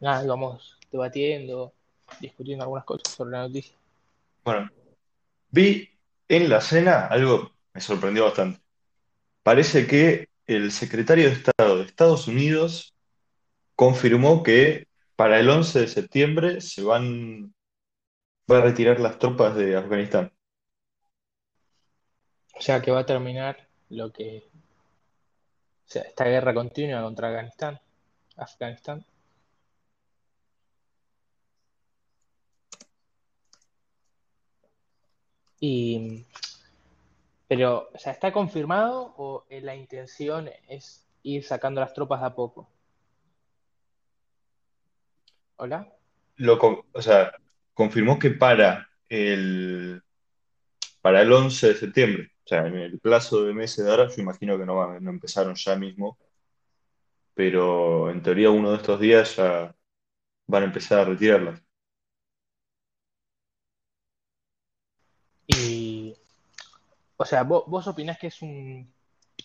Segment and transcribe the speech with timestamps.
[0.00, 1.72] nada, íbamos debatiendo,
[2.20, 3.76] discutiendo algunas cosas sobre la noticia.
[4.44, 4.70] Bueno,
[5.50, 5.88] vi
[6.28, 8.60] en la cena algo que me sorprendió bastante.
[9.42, 12.94] Parece que el secretario de Estado de Estados Unidos
[13.76, 17.54] confirmó que para el 11 de septiembre se van,
[18.50, 20.32] va a retirar las tropas de Afganistán.
[22.56, 24.44] O sea que va a terminar lo que.
[25.86, 27.80] O sea, esta guerra continua contra Afganistán.
[28.36, 29.04] Afganistán.
[35.60, 36.24] Y.
[37.46, 42.34] Pero, o sea, ¿está confirmado o la intención es ir sacando las tropas de a
[42.34, 42.68] poco?
[45.56, 45.86] ¿Hola?
[46.36, 46.58] Lo,
[46.92, 47.32] o sea,
[47.74, 50.02] confirmó que para el,
[51.02, 54.22] para el 11 de septiembre, o sea, en el plazo de meses de ahora, yo
[54.22, 56.16] imagino que no, no empezaron ya mismo,
[57.34, 59.74] pero en teoría uno de estos días ya
[60.46, 61.62] van a empezar a retirarlas.
[65.46, 66.14] Y.
[67.20, 68.90] O sea, ¿vos, vos opinás que es un,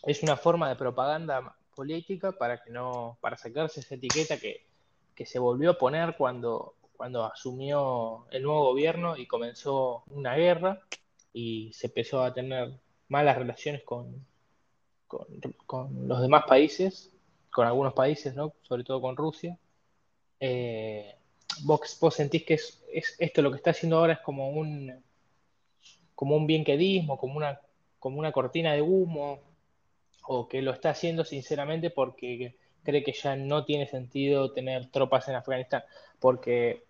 [0.04, 4.66] es una forma de propaganda política para que no, para sacarse esa etiqueta que,
[5.14, 10.84] que se volvió a poner cuando, cuando asumió el nuevo gobierno y comenzó una guerra
[11.34, 14.26] y se empezó a tener malas relaciones con,
[15.68, 17.12] con, los demás países,
[17.52, 18.54] con algunos países, ¿no?
[18.62, 19.60] Sobre todo con Rusia.
[20.40, 21.14] Eh,
[21.64, 25.04] ¿vos, vos sentís que es, es esto lo que está haciendo ahora es como un
[26.16, 27.60] como un bienquedismo, como una,
[28.06, 29.40] como una cortina de humo,
[30.28, 32.54] o que lo está haciendo sinceramente porque
[32.84, 35.82] cree que ya no tiene sentido tener tropas en Afganistán,
[36.20, 36.84] porque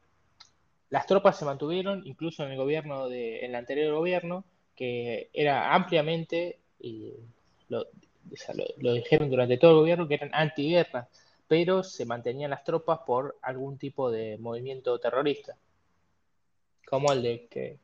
[0.90, 4.44] las tropas se mantuvieron incluso en el gobierno de, en el anterior gobierno,
[4.76, 7.14] que era ampliamente, y
[7.70, 7.88] lo,
[8.82, 11.08] dijeron durante todo el gobierno, que eran antiguerras,
[11.48, 15.56] pero se mantenían las tropas por algún tipo de movimiento terrorista,
[16.86, 17.78] como el de que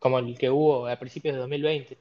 [0.00, 1.98] como el que hubo a principios de 2020.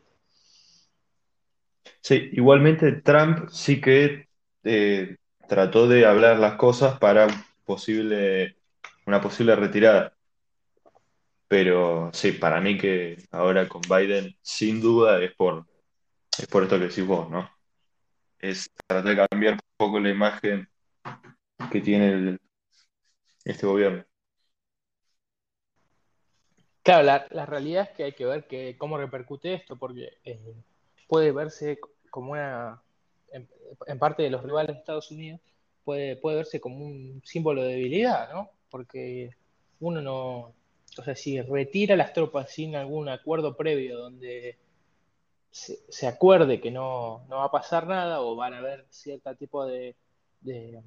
[2.01, 4.27] Sí, igualmente Trump sí que
[4.63, 5.17] eh,
[5.47, 7.27] trató de hablar las cosas para
[7.65, 8.55] posible,
[9.05, 10.15] una posible retirada.
[11.47, 15.65] Pero sí, para mí que ahora con Biden, sin duda, es por,
[16.37, 17.49] es por esto que decís vos, ¿no?
[18.39, 20.69] Es tratar de cambiar un poco la imagen
[21.71, 22.37] que tiene
[23.43, 24.08] este gobierno.
[26.89, 30.55] Claro, la, la realidad es que hay que ver que, cómo repercute esto, porque eh,
[31.07, 31.79] puede verse
[32.09, 32.81] como una,
[33.31, 35.39] en, parte de los rivales de Estados Unidos,
[35.83, 38.49] puede, puede verse como un símbolo de debilidad, ¿no?
[38.71, 39.35] Porque
[39.79, 40.55] uno no,
[40.97, 44.57] o sea, si retira las tropas sin algún acuerdo previo donde
[45.51, 49.35] se, se acuerde que no, no va a pasar nada o van a haber cierto
[49.35, 49.95] tipo de,
[50.41, 50.81] de,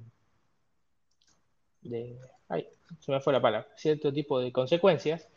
[1.81, 2.19] de
[2.49, 2.67] ay,
[2.99, 5.29] se me fue la palabra, cierto tipo de consecuencias,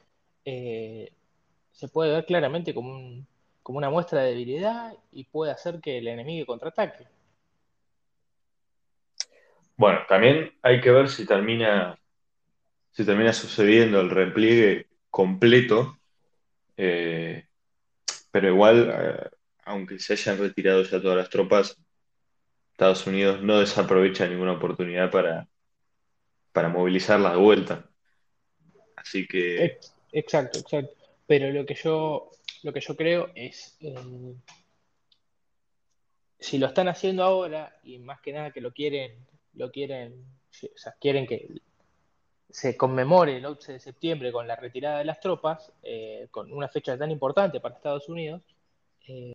[0.47, 1.13] eh,
[1.73, 3.27] se puede ver claramente como, un,
[3.63, 7.05] como una muestra de debilidad y puede hacer que el enemigo contraataque.
[9.77, 11.99] Bueno, también hay que ver si termina,
[12.93, 15.99] si termina sucediendo el repliegue completo,
[16.77, 17.47] eh,
[18.31, 19.31] pero igual, eh,
[19.65, 21.77] aunque se hayan retirado ya todas las tropas,
[22.73, 25.49] Estados Unidos no desaprovecha ninguna oportunidad para,
[26.53, 27.91] para movilizarlas de vuelta.
[28.95, 29.79] Así que,
[30.17, 30.95] Exacto, exacto.
[31.27, 32.31] Pero lo que yo,
[32.63, 34.35] lo que yo creo es, eh,
[36.41, 39.13] si lo están haciendo ahora y más que nada que lo quieren,
[39.53, 40.25] lo quieren,
[40.63, 41.61] o sea, quieren que
[42.49, 46.69] se conmemore el 11 de septiembre con la retirada de las tropas, eh, con una
[46.69, 48.43] fecha tan importante para Estados Unidos
[49.09, 49.35] eh,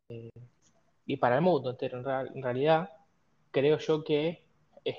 [1.06, 2.90] y para el mundo entero en, en realidad,
[3.52, 4.42] creo yo que
[4.84, 4.98] eh,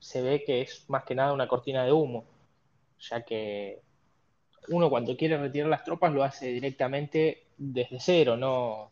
[0.00, 2.24] se ve que es más que nada una cortina de humo,
[2.98, 3.80] ya que
[4.68, 8.90] uno cuando quiere retirar las tropas lo hace directamente desde cero, no,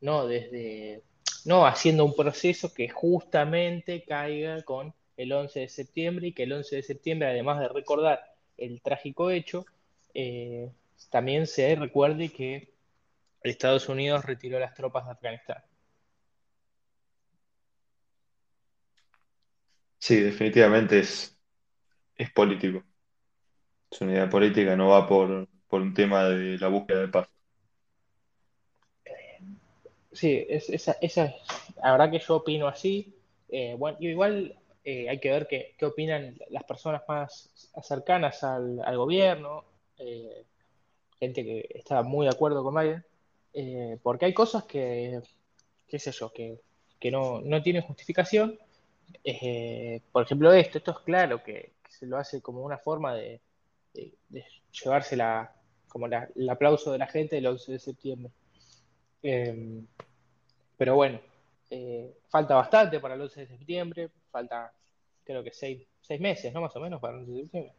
[0.00, 1.02] no desde,
[1.44, 6.52] no haciendo un proceso que justamente caiga con el 11 de septiembre y que el
[6.52, 9.66] 11 de septiembre, además de recordar el trágico hecho,
[10.14, 10.70] eh,
[11.10, 12.72] también se recuerde que
[13.42, 15.62] Estados Unidos retiró las tropas de Afganistán.
[20.00, 21.38] sí, definitivamente es,
[22.16, 22.84] es político.
[23.90, 27.28] Su unidad política no va por, por un tema de la búsqueda de paz.
[30.12, 31.34] Sí, es, esa, esa es,
[31.82, 33.14] la verdad que yo opino así.
[33.48, 37.50] Eh, igual eh, hay que ver qué, qué opinan las personas más
[37.82, 39.64] cercanas al, al gobierno,
[39.98, 40.44] eh,
[41.18, 45.20] gente que está muy de acuerdo con Biden, porque hay cosas que,
[45.88, 46.60] qué sé yo, que,
[46.98, 48.58] que no, no tienen justificación.
[50.12, 53.40] Por ejemplo, esto, esto es claro que, se lo hace como una forma de,
[53.92, 55.52] llevarse la,
[55.88, 58.32] como el aplauso de la gente el 11 de septiembre.
[59.22, 59.86] Em,
[60.76, 61.20] pero bueno,
[61.68, 64.72] eh, falta bastante para el 11 de septiembre, falta
[65.24, 65.86] creo que seis,
[66.18, 66.60] meses, ¿no?
[66.60, 67.74] Más o menos para el 11 de septiembre.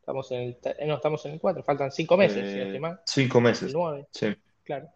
[0.00, 3.40] Estamos en el, eh, no, estamos en el 4, faltan cinco meses, si no Cinco
[3.40, 3.68] meses.
[3.68, 4.06] El 9.
[4.10, 4.34] Sí.
[4.64, 4.88] Claro.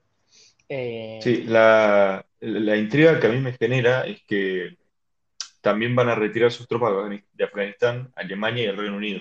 [0.69, 4.77] sí, la, la intriga que a mí me genera es que
[5.61, 6.93] también van a retirar sus tropas
[7.33, 9.21] de Afganistán, Alemania y el Reino Unido.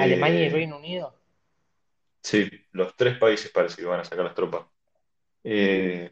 [0.00, 1.14] ¿Alemania y eh, Reino Unido?
[2.22, 4.64] Sí, los tres países parece que van a sacar las tropas.
[5.44, 6.10] Eh,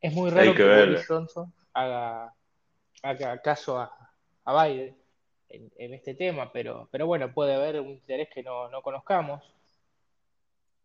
[0.00, 2.34] es muy raro que, Boris Johnson haga,
[3.42, 4.96] caso a, Biden
[5.48, 9.42] en, este tema, pero, pero bueno, puede haber un interés que no, conozcamos.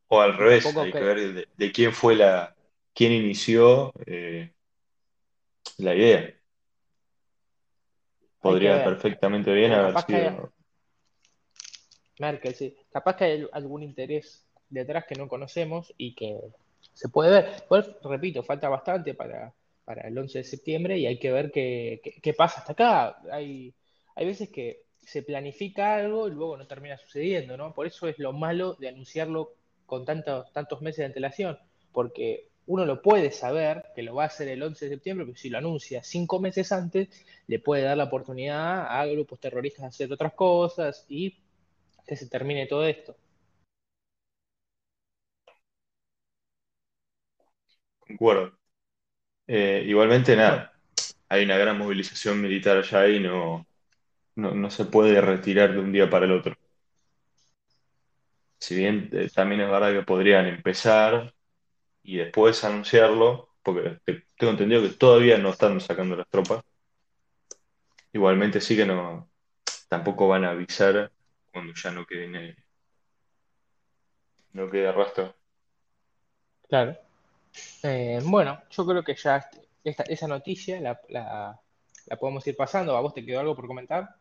[0.07, 2.55] O al revés, hay que, ver de, quién fue la,
[2.93, 4.53] quién inició eh,
[5.77, 6.33] la idea.
[8.39, 10.54] Podría perfectamente bien haber sido.
[12.19, 12.75] Merkel, sí.
[12.91, 16.39] Capaz que hay algún interés detrás que no conocemos y que
[16.93, 17.63] se puede ver.
[17.67, 19.53] Pues, repito, falta bastante para,
[19.87, 23.17] el 11 de septiembre y hay que ver qué, pasa hasta acá.
[23.31, 23.73] Hay,
[24.15, 27.73] hay veces que se planifica algo y luego no termina sucediendo, ¿no?
[27.73, 29.53] Por eso es lo malo de anunciarlo
[29.85, 31.59] con tantos, tantos meses de antelación,
[31.91, 35.37] porque uno lo puede saber que lo va a hacer el 11 de septiembre, pero
[35.37, 37.09] si lo anuncia cinco meses antes,
[37.45, 41.37] le puede dar la oportunidad a grupos terroristas de hacer otras cosas y
[42.05, 43.15] que se termine todo esto.
[47.99, 48.57] Concuerdo.
[49.47, 50.73] Eh, igualmente, nada,
[51.29, 53.67] hay una gran movilización militar allá y no,
[54.35, 56.55] no, se puede retirar de un día para el otro.
[58.59, 61.33] Si bien eh, también es verdad que podrían empezar
[62.03, 63.99] y después anunciarlo, porque
[64.37, 66.63] tengo entendido que todavía no están sacando las tropas.
[68.13, 69.29] Igualmente sí que no,
[69.89, 71.11] tampoco van a avisar
[71.55, 72.57] cuando ya no quede
[74.51, 75.33] no quede rastro.
[76.67, 76.97] Claro.
[77.81, 79.49] Eh, bueno, yo creo que ya
[79.85, 81.61] esta, esa noticia la, la,
[82.19, 82.97] podemos ir pasando.
[82.97, 84.17] ¿A vos te quedó algo por comentar?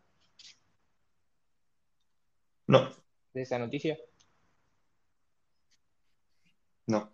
[2.68, 2.90] No.
[3.32, 3.98] ¿De esa noticia?
[6.86, 7.10] No.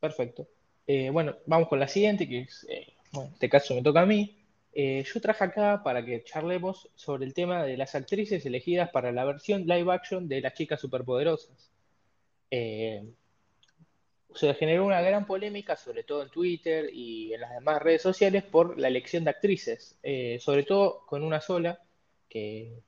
[0.00, 0.48] Perfecto.
[0.86, 4.00] Eh, bueno, vamos con la siguiente, que es, eh, bueno, en este caso me toca
[4.00, 4.37] a mí.
[4.72, 9.12] Eh, yo traje acá para que charlemos sobre el tema de las actrices elegidas para
[9.12, 11.70] la versión live action de Las Chicas Superpoderosas.
[12.50, 13.04] se
[14.54, 18.78] generó una gran polémica, sobre todo en Twitter y en las demás redes sociales, por
[18.78, 19.98] la elección de actrices,
[20.38, 21.80] sobre todo con una sola,
[22.28, 22.82] que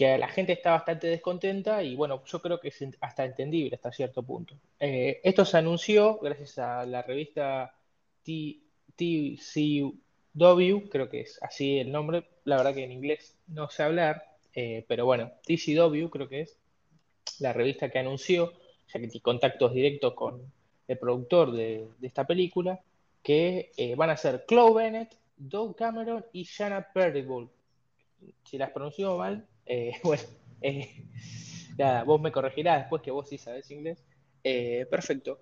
[0.00, 4.22] la gente está bastante descontenta y bueno, yo creo que es hasta entendible hasta cierto
[4.22, 4.54] punto.
[4.78, 7.74] Eh, esto se anunció gracias a la revista
[10.32, 14.24] TCW, creo que es así el nombre, la verdad que en inglés no sé hablar,
[14.54, 16.56] eh, pero bueno, TCW creo que es
[17.38, 18.52] la revista que anunció,
[18.92, 20.52] ya que tiene contactos directos con
[20.88, 22.80] el productor de, esta película,
[23.22, 27.48] que eh, van a ser Chloe Bennett, Doug Cameron y Shanna Perdible.
[28.44, 30.22] Si las pronuncio mal, eh, bueno,
[31.78, 34.04] nada, vos me corregirás después que vos sí sabés inglés.
[34.42, 35.40] Perfecto.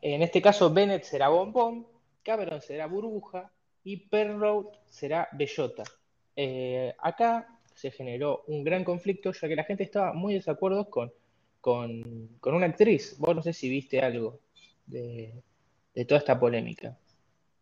[0.00, 1.86] En este caso, Bennett será Bombón,
[2.22, 3.50] Cameron será Burbuja
[3.84, 5.84] y Perrow será Bellota.
[6.98, 11.12] acá se generó un gran conflicto ya que la gente estaba muy de desacuerdo con,
[11.60, 12.02] con,
[12.42, 13.16] una actriz.
[13.18, 14.40] Vos no sé si viste algo
[14.86, 15.42] de,
[16.06, 16.96] toda esta polémica.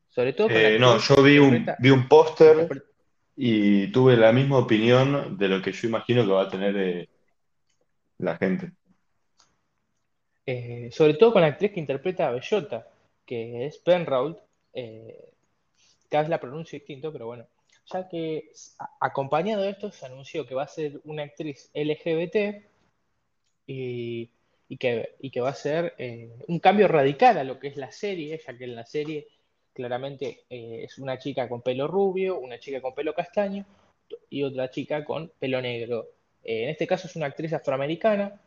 [0.09, 0.49] Sobre todo.
[0.79, 2.69] no, yo vi un, vi un póster
[3.37, 7.09] y tuve la misma opinión de lo que yo imagino que va a tener eh,
[8.19, 8.73] la gente.
[10.45, 12.89] Eh, sobre todo con la actriz que interpreta a Bellota,
[13.25, 14.37] que es Penrold,
[14.75, 15.33] eh,
[16.09, 17.47] cada vez la pronuncio distinto, pero bueno,
[17.93, 18.51] ya que
[19.01, 22.65] acompañado de esto se anunció que va a ser una actriz LGBT
[23.67, 24.31] y,
[24.79, 25.95] que, va a ser
[26.49, 29.29] un cambio radical a lo que es la serie, ya que en la serie
[29.73, 33.65] claramente eh, es una chica con pelo rubio, una chica con pelo castaño
[34.29, 36.09] y otra chica con pelo negro.
[36.45, 38.41] Eh, en este caso es una actriz afroamericana,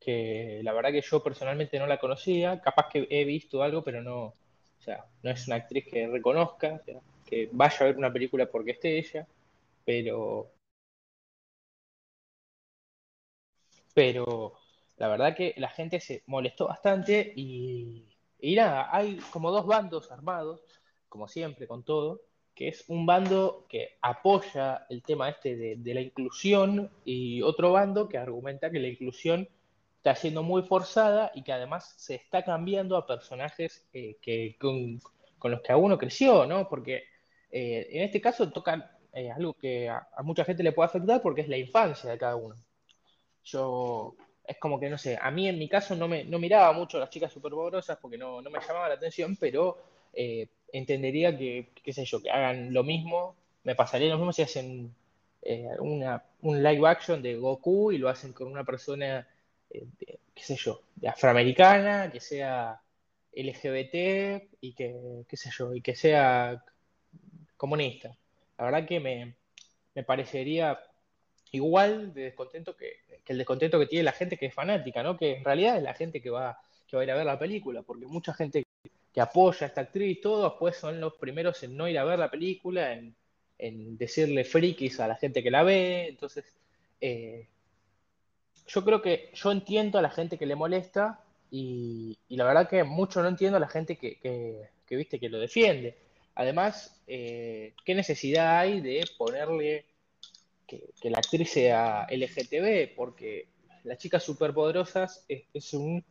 [0.00, 4.02] que la verdad que yo personalmente no la conocía, capaz que he visto algo, pero
[4.02, 4.34] no,
[4.78, 6.80] o sea, no es una actriz que reconozca,
[7.26, 9.26] que vaya a ver una película porque esté ella,
[9.84, 10.50] pero
[13.94, 14.54] pero
[14.96, 18.08] la verdad que la gente se molestó bastante y
[18.40, 20.62] y nada, hay como dos bandos armados,
[21.08, 22.22] como siempre con todo,
[22.54, 28.08] que es un bando que apoya el tema este de, la inclusión y otro bando
[28.08, 29.48] que argumenta que la inclusión
[29.98, 35.00] está siendo muy forzada y que además se está cambiando a personajes eh, que, con,
[35.50, 36.68] los que a uno creció, ¿no?
[36.68, 37.04] Porque
[37.50, 41.42] Eh, en este caso tocan eh, algo que a, mucha gente le puede afectar porque
[41.42, 42.54] es la infancia de cada uno.
[43.44, 44.14] Yo,
[44.44, 46.96] es como que, no sé, a mí en mi caso no me no miraba mucho
[46.98, 49.78] a las chicas superpoderosas porque no, no me llamaba la atención, pero
[50.12, 54.42] eh, entendería que, qué sé yo, que hagan lo mismo, me pasaría lo mismo si
[54.42, 54.94] hacen
[55.80, 59.26] una, un live action de Goku y lo hacen con una persona,
[59.70, 62.80] de- qué sé yo, de afroamericana, que sea
[63.32, 66.62] LGBT y que, qué sé yo, y que sea
[67.56, 68.16] comunista.
[68.58, 69.34] La verdad que me,
[69.94, 70.78] me parecería
[71.52, 72.92] igual de descontento que,
[73.24, 75.16] que el descontento que tiene la gente que es fanática, ¿no?
[75.16, 77.38] Que en realidad es la gente que va, que va a ir a ver la
[77.38, 78.64] película, porque mucha gente
[79.12, 82.18] que apoya a esta actriz, todos pues son los primeros en no ir a ver
[82.18, 83.14] la película, en,
[83.58, 86.44] en decirle frikis a la gente que la ve, entonces
[87.00, 87.48] eh,
[88.68, 91.20] yo creo que yo entiendo a la gente que le molesta
[91.50, 95.96] y, la verdad que mucho no entiendo a la gente que, viste que lo defiende.
[96.34, 99.86] Además, eh, ¿qué necesidad hay de ponerle
[100.66, 102.94] que, la actriz sea LGTB?
[102.94, 103.48] Porque
[103.84, 106.04] Las Chicas Superpoderosas es, es un,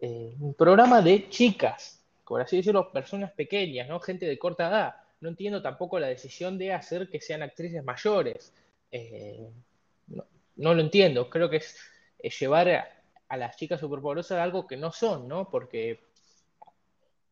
[0.00, 4.00] eh, un programa de chicas, por así decirlo, personas pequeñas, ¿no?
[4.00, 4.96] Gente de corta edad.
[5.20, 8.52] No entiendo tampoco la decisión de hacer que sean actrices mayores.
[8.90, 9.46] Eh,
[10.56, 11.28] no, lo entiendo.
[11.30, 11.76] Creo que es,
[12.18, 12.88] es llevar a,
[13.28, 15.50] a, las chicas superpoderosas a algo que no son, ¿no?
[15.50, 16.00] Porque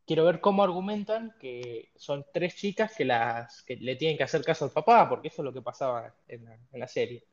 [0.05, 4.43] quiero ver cómo argumentan que son tres chicas que las que le tienen que hacer
[4.43, 7.23] caso al papá, porque eso es lo que pasaba en la, en la serie.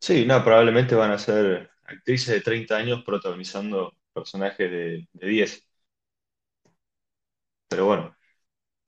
[0.00, 5.66] Sí, no, probablemente van a ser actrices de 30 años protagonizando personajes de, de 10.
[7.68, 8.16] Pero bueno,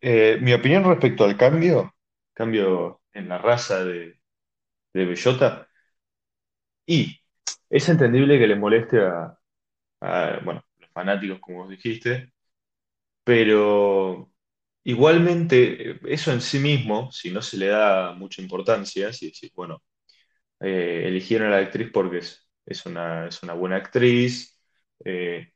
[0.02, 1.94] Eh, mi opinión respecto al cambio,
[2.34, 4.20] cambio en la raza de,
[4.94, 5.68] de Bellota,
[6.86, 7.18] y
[7.70, 9.38] es entendible que le moleste a,
[10.44, 12.32] bueno, los fanáticos, como vos dijiste,
[13.24, 14.32] pero
[14.84, 19.52] igualmente eh, eso en sí mismo, si no se le da mucha importancia, si decís,
[19.54, 19.82] bueno,
[20.60, 24.58] eh, eligieron a la actriz porque es, es una, es una buena actriz,
[25.04, 25.52] eh,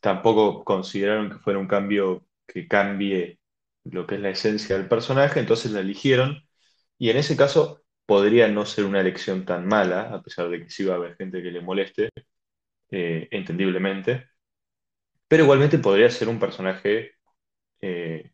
[0.00, 3.40] tampoco consideraron que fuera un cambio que cambie
[3.84, 6.42] lo que es la esencia del personaje, entonces la eligieron,
[6.98, 10.70] y en ese caso podría no ser una elección tan mala, a pesar de que
[10.70, 12.10] sí va a haber gente que le moleste,
[12.90, 14.30] eh, entendiblemente,
[15.28, 17.12] pero igualmente podría ser un personaje
[17.80, 18.32] eh,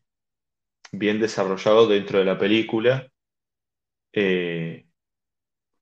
[0.93, 3.09] bien desarrollado dentro de la película,
[4.13, 4.87] eh,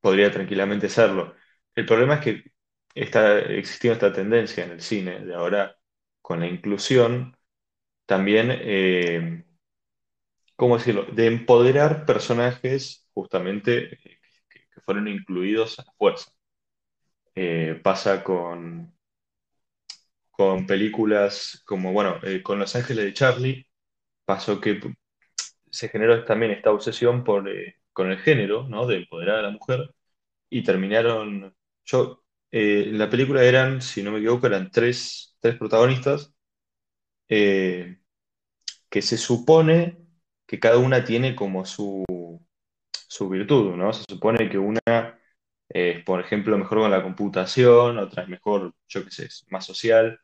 [0.00, 1.34] podría tranquilamente serlo.
[1.74, 2.44] El problema es que
[2.94, 5.76] está existiendo esta tendencia en el cine de ahora
[6.22, 7.36] con la inclusión,
[8.06, 8.50] también,
[10.56, 14.18] ¿cómo decirlo?, de empoderar personajes justamente que,
[14.84, 16.32] fueron incluidos a la fuerza.
[17.34, 18.94] Eh, pasa con,
[20.30, 23.66] con películas como, bueno, eh, con Los Ángeles de Charlie,
[24.24, 24.80] pasó que
[25.70, 28.86] se generó también esta obsesión por, eh, con el género, ¿no?
[28.86, 29.94] De empoderar a la mujer,
[30.50, 31.54] y terminaron,
[31.84, 36.32] yo, en la película eran, si no me equivoco, eran tres, tres protagonistas,
[37.28, 39.96] que se supone
[40.46, 42.04] que cada una tiene como su,
[43.12, 43.92] su virtud, ¿no?
[43.92, 44.80] Se supone que una
[45.68, 50.20] es, por ejemplo, mejor con la computación, otra es mejor, yo qué sé, más social,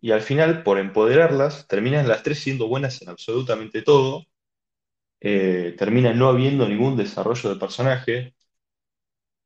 [0.00, 4.24] y al final, por empoderarlas, terminan las tres siendo buenas en absolutamente todo,
[5.20, 8.34] eh, termina no habiendo ningún desarrollo de personaje,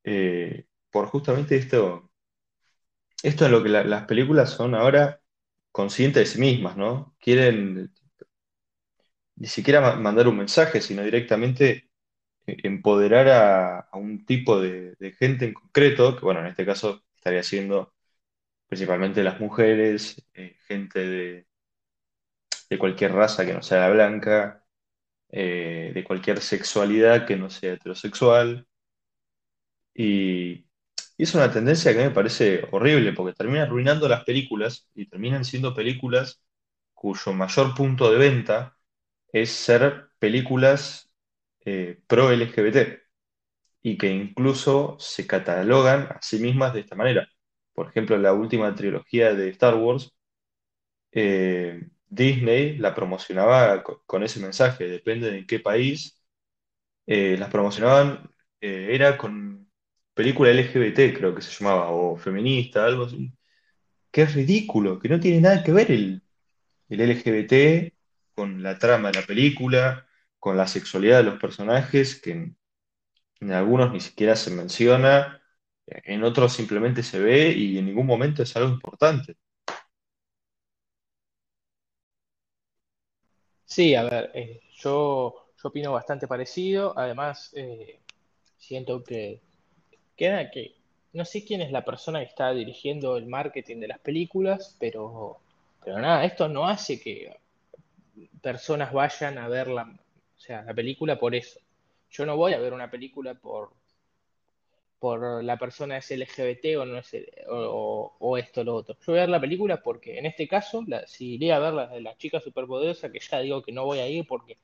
[0.05, 2.11] eh, por justamente esto,
[3.23, 5.21] esto es lo que la- las películas son ahora
[5.73, 7.17] conscientes de sí mismas, ¿no?
[7.21, 7.93] Quieren
[9.37, 11.91] ni siquiera ma- mandar un mensaje, sino directamente
[12.47, 17.43] empoderar a, un tipo de, de gente en concreto, que bueno, en este caso estaría
[17.43, 17.95] siendo
[18.69, 21.49] principalmente las mujeres, eh, gente de,
[22.71, 24.65] de cualquier raza que no sea la blanca,
[25.31, 28.67] eh, de cualquier sexualidad que no sea heterosexual.
[29.95, 30.67] Y,
[31.17, 35.45] y es una tendencia que me parece horrible porque termina arruinando las películas y terminan
[35.45, 36.43] siendo películas
[36.95, 38.79] cuyo mayor punto de venta
[39.33, 41.12] es ser películas
[41.65, 43.03] eh, pro LGBT
[43.83, 47.29] y que incluso se catalogan a sí mismas de esta manera.
[47.75, 50.13] Por ejemplo, la última trilogía de Star Wars,
[51.13, 56.23] eh, Disney la promocionaba co- con ese mensaje, depende de qué país,
[57.07, 59.71] eh, las promocionaban, era con
[60.15, 63.33] película LGBT, creo que se llamaba, o feminista, algo así,
[64.13, 66.23] que es ridículo, que no tiene nada que ver el,
[66.89, 67.95] el LGBT
[68.35, 70.07] con la trama de la película,
[70.43, 75.41] con la sexualidad de los personajes, que en, algunos ni siquiera se menciona,
[75.87, 79.37] en otros simplemente se ve y en ningún momento es algo importante.
[83.65, 86.93] Sí, a ver, eh, yo, yo opino bastante parecido.
[86.99, 88.01] Además, eh,
[88.59, 89.41] siento que,
[90.17, 90.75] queda que
[91.13, 95.39] no sé quién es la persona que está dirigiendo el marketing de las películas, pero,
[95.85, 97.33] pero nada, esto no hace que
[98.41, 100.02] personas vayan a ver la,
[100.45, 101.61] sea, la película por eso.
[102.11, 103.73] Yo no voy a ver una película por,
[104.99, 107.17] por la persona es LGBT o no es
[107.49, 108.97] o, o, esto o lo otro.
[109.01, 111.73] Yo voy a ver la película porque en este caso, la, si iría a ver
[111.73, 114.59] la de la chica superpoderosa, que ya digo que no voy a ir porque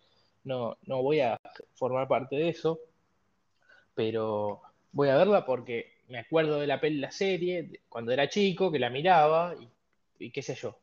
[0.45, 1.41] no, no voy a
[1.75, 2.81] formar parte de eso,
[3.95, 8.73] pero voy a verla porque me acuerdo de la peli, la serie, cuando era chico,
[8.73, 9.55] que la miraba
[10.19, 10.79] y, qué sé yo.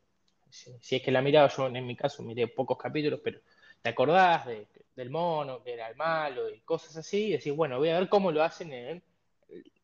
[0.50, 3.40] Si, es que la miraba, yo en mi caso miré pocos capítulos, pero
[3.86, 4.48] te acordás
[4.96, 8.10] del mono, que era el malo y cosas así, y decís, bueno, voy a ver
[8.10, 9.04] cómo lo hacen en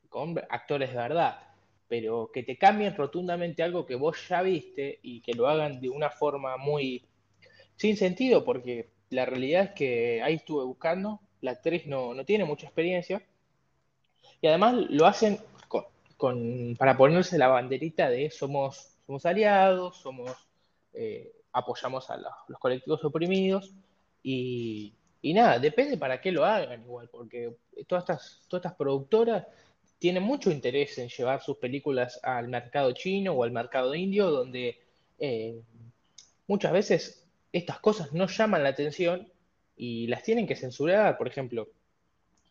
[0.09, 1.39] con actores de verdad,
[1.87, 5.89] pero que te cambien rotundamente algo que vos ya viste y que lo hagan de
[5.89, 7.05] una forma muy
[7.75, 12.65] sin sentido, porque la realidad es que ahí estuve buscando, la actriz no, tiene mucha
[12.65, 13.21] experiencia
[14.41, 15.37] y además lo hacen
[16.17, 20.35] con, para ponerse la banderita de somos, somos aliados, somos
[20.91, 23.73] eh, apoyamos a los, colectivos oprimidos
[24.23, 27.53] y, y nada, depende para qué lo hagan igual, porque
[27.87, 29.45] todas estas, todas estas productoras
[29.99, 34.79] tienen mucho interés en llevar sus películas al mercado chino o al mercado indio, donde
[35.19, 35.61] eh,
[36.47, 39.31] muchas veces estas cosas no llaman la atención
[39.77, 41.17] y las tienen que censurar.
[41.17, 41.69] Por ejemplo,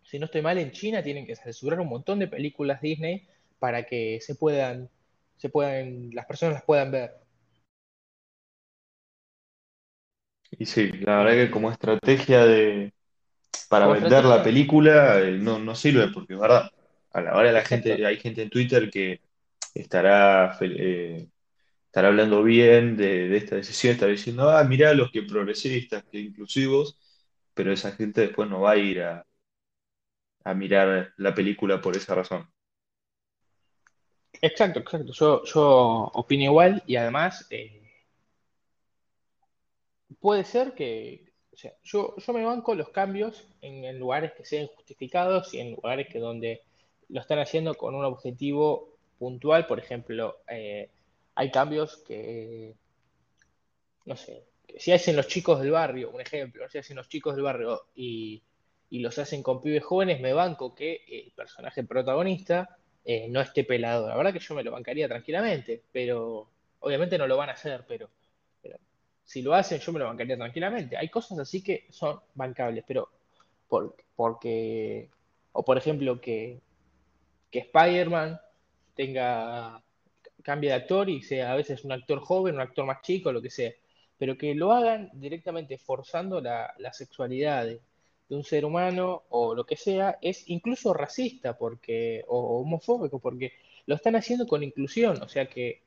[0.04, 3.26] si no estoy mal, en China tienen que censurar un montón de películas Disney
[3.58, 4.88] para que se puedan,
[5.36, 7.19] se puedan, las personas las puedan ver.
[10.50, 12.92] Y sí, la verdad que como estrategia de
[13.68, 16.70] para vender la película eh, no, no sirve, porque verdad,
[17.12, 19.20] a la hora la gente, hay gente en Twitter que
[19.74, 21.28] estará, eh,
[21.86, 26.98] estará hablando bien de, esta decisión, estará diciendo, ah, mirá los que progresistas, que inclusivos,
[27.54, 29.24] pero esa gente después no va a ir a,
[30.56, 32.50] mirar la película por esa razón.
[34.42, 35.12] Exacto, exacto.
[35.12, 37.79] Yo, yo opino igual y además eh,
[40.18, 44.66] puede ser que, o sea, yo, yo me banco los cambios en, lugares que sean
[44.68, 46.62] justificados y en lugares que donde
[47.08, 49.66] lo están haciendo con un objetivo puntual.
[49.66, 50.88] Por ejemplo, eh,
[51.34, 52.74] hay cambios que,
[54.04, 54.44] no sé,
[54.78, 58.42] si hacen los chicos del barrio, un ejemplo, si hacen los chicos del barrio y,
[58.92, 64.08] los hacen con pibes jóvenes, me banco que el personaje protagonista eh, no esté pelado.
[64.08, 66.48] La verdad que yo me lo bancaría tranquilamente, pero
[66.80, 68.10] obviamente no lo van a hacer, pero,
[69.30, 70.96] si lo hacen yo me lo bancaría tranquilamente.
[70.96, 73.08] Hay cosas así que son bancables, pero
[73.68, 75.08] porque,
[75.52, 76.60] o por ejemplo, que
[77.50, 78.40] que Spider-Man
[78.94, 79.80] tenga
[80.42, 83.40] cambie de actor y sea a veces un actor joven, un actor más chico, lo
[83.40, 83.72] que sea,
[84.18, 87.80] pero que lo hagan directamente forzando la, sexualidad de,
[88.30, 93.52] un ser humano o lo que sea, es incluso racista porque, o homofóbico, porque
[93.86, 95.82] lo están haciendo con inclusión, o sea que,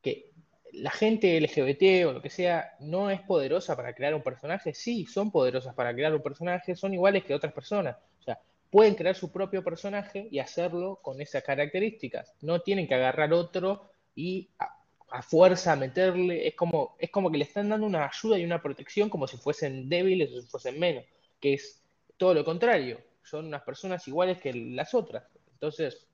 [0.00, 0.31] que
[0.72, 5.06] la gente LGBT o lo que sea no es poderosa para crear un personaje, sí,
[5.06, 8.38] son poderosas para crear un personaje, son iguales que otras personas, o sea,
[8.70, 12.32] pueden crear su propio personaje y hacerlo con esas características.
[12.40, 14.78] No tienen que agarrar otro y a,
[15.20, 16.48] fuerza meterle.
[16.48, 19.36] Es como, es como que le están dando una ayuda y una protección como si
[19.36, 21.04] fuesen débiles o si fuesen menos,
[21.38, 21.82] que es
[22.16, 22.98] todo lo contrario.
[23.22, 25.24] Son unas personas iguales que las otras.
[25.52, 26.06] Entonces,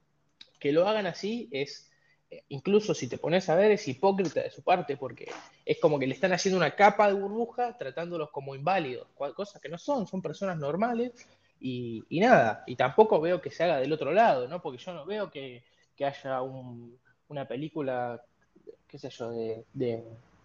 [0.59, 1.88] que lo hagan así es,
[2.49, 5.31] incluso si te pones a ver, es hipócrita de su parte, porque
[5.64, 9.69] es como que le están haciendo una capa de burbuja tratándolos como inválidos, cosas que
[9.69, 11.12] no son, son personas normales
[11.61, 14.61] y, nada, y tampoco veo que se haga del otro lado, ¿no?
[14.61, 15.62] Porque yo no veo que,
[16.01, 18.23] haya una película,
[18.87, 20.05] qué sé yo, de, de,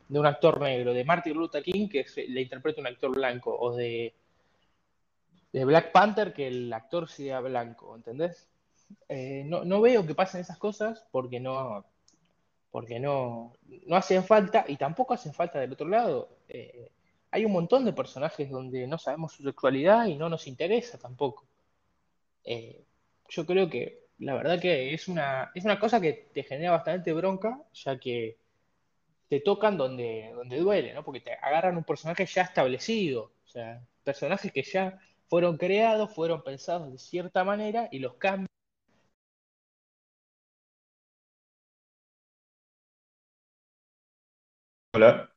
[0.10, 4.14] un actor negro, de Martin Luther King que le interprete un actor blanco, o de,
[5.52, 8.48] de Black Panther que el actor sea blanco, ¿entendés?
[9.10, 11.86] Eh, no, no, veo que pasen esas cosas porque no
[12.72, 13.54] porque no,
[13.86, 16.30] no hacen falta y tampoco hacen falta del otro lado.
[16.50, 16.90] Eh,
[17.30, 21.46] hay un montón de personajes donde no sabemos su sexualidad y no nos interesa tampoco.
[22.44, 22.84] Eh,
[23.30, 27.14] yo creo que la verdad que es una, es una cosa que te genera bastante
[27.14, 28.38] bronca, ya que
[29.30, 31.04] te tocan donde, donde duele, ¿no?
[31.04, 36.44] Porque te agarran un personaje ya establecido, o sea, personajes que ya fueron creados, fueron
[36.44, 38.48] pensados de cierta manera y los cambian.
[44.96, 45.28] Hola.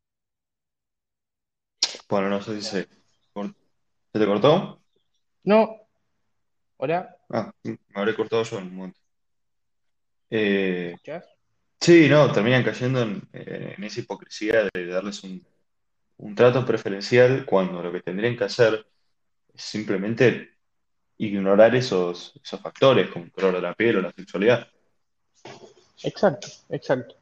[2.11, 2.89] Bueno, no sé si se,
[4.13, 4.83] ¿se te cortó.
[5.45, 5.81] No,
[6.77, 9.01] hola, Ah, me habré cortado yo en un momento.
[10.31, 11.25] Eh, ¿escuchás?
[11.81, 15.47] sí, no, terminan cayendo en, en esa hipocresía de darles un,
[16.19, 18.87] un trato preferencial cuando lo que tendrían que hacer
[19.55, 20.51] simplemente
[21.19, 24.69] ignorar esos, esos factores, como el color de la piel o la sexualidad.
[26.05, 27.15] Exacto, exacto.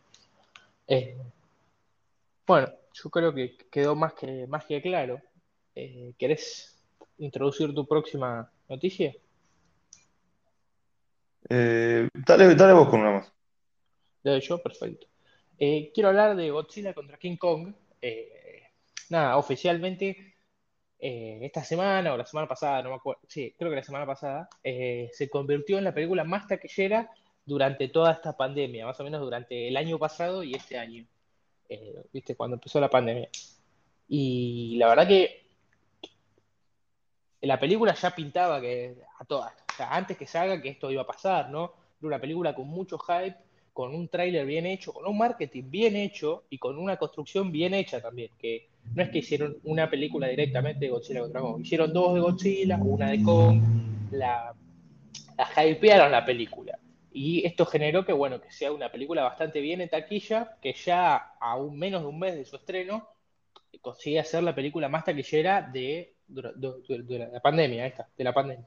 [2.45, 5.21] Eh, bueno, yo creo que quedó más que, más que claro.
[5.75, 6.77] Eh, ¿querés
[7.19, 9.15] introducir tu próxima noticia?
[11.49, 13.33] Eh, dale, dale vos con una más.
[14.23, 15.07] De yo, perfecto.
[15.59, 17.73] Eh, quiero hablar de Godzilla contra King Kong.
[18.01, 18.63] Eh,
[19.11, 20.33] nada, oficialmente
[21.07, 24.49] esta semana o la semana pasada, no me acuerdo, sí, creo que la semana pasada,
[24.63, 27.11] se convirtió en la película más taquillera
[27.45, 31.05] durante toda esta pandemia, más o menos durante el año pasado y este año,
[32.13, 33.29] viste, cuando empezó la pandemia.
[34.09, 35.45] Y la verdad que
[37.43, 41.51] la película ya pintaba que a todas, antes que salga que esto iba a pasar,
[41.51, 41.73] ¿no?
[41.99, 43.37] Era una película con mucho hype,
[43.73, 47.75] con un tráiler bien hecho, con un marketing bien hecho y con una construcción bien
[47.75, 51.93] hecha también, que no es que hicieron una película directamente de Godzilla contra Kong, hicieron
[51.93, 53.63] dos de Godzilla, una de Kong,
[54.13, 54.55] la,
[55.37, 56.79] la hypearon la película.
[57.15, 61.17] Y esto generó que, bueno, que sea una película bastante bien en taquilla, que ya
[61.41, 63.09] a un menos de un mes de su estreno,
[63.81, 68.67] consigue ser la película más taquillera de de, la pandemia, esta, de la pandemia.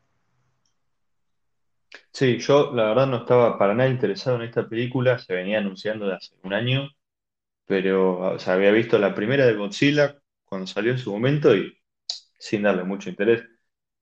[2.11, 6.07] Sí, yo la verdad no estaba para nada interesado en esta película, se venía anunciando
[6.07, 6.89] de hace un año,
[7.65, 11.77] pero o había visto la primera de Godzilla cuando salió en su momento y
[12.39, 13.43] sin darle mucho interés,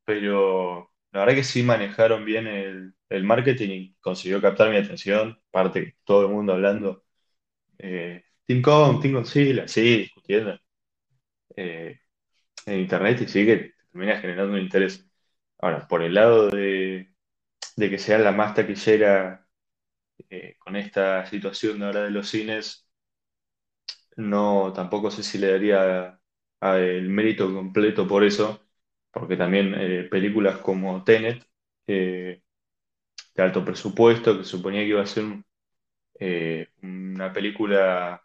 [0.04, 5.96] pero la verdad que sí manejaron bien el, marketing y consiguió captar mi atención, aparte
[6.04, 7.06] todo el mundo hablando,
[7.80, 10.60] eh, Team Kong, Team Godzilla, sí, discutiendo.
[11.56, 12.00] Eh,
[12.66, 15.08] en internet y sí que termina generando un interés.
[15.60, 17.14] Ahora, por el lado de,
[17.78, 19.48] que sea la más taquillera
[20.30, 22.88] eh, con esta situación ahora de los cines,
[24.18, 26.20] no, tampoco sé si le daría
[26.62, 28.65] el mérito completo por eso,
[29.20, 31.46] porque también eh, películas como Tenet,
[31.88, 32.42] eh,
[33.36, 35.26] de alto presupuesto, que suponía que iba a ser
[36.82, 38.22] una película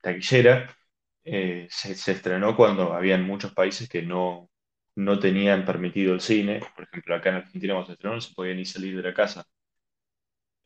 [0.00, 0.76] taquillera,
[1.24, 4.50] eh, se, estrenó cuando habían muchos países que no,
[4.96, 6.60] no tenían permitido el cine.
[6.74, 9.14] Por ejemplo, acá en Argentina cuando se estrenó no se podía ni salir de la
[9.14, 9.46] casa.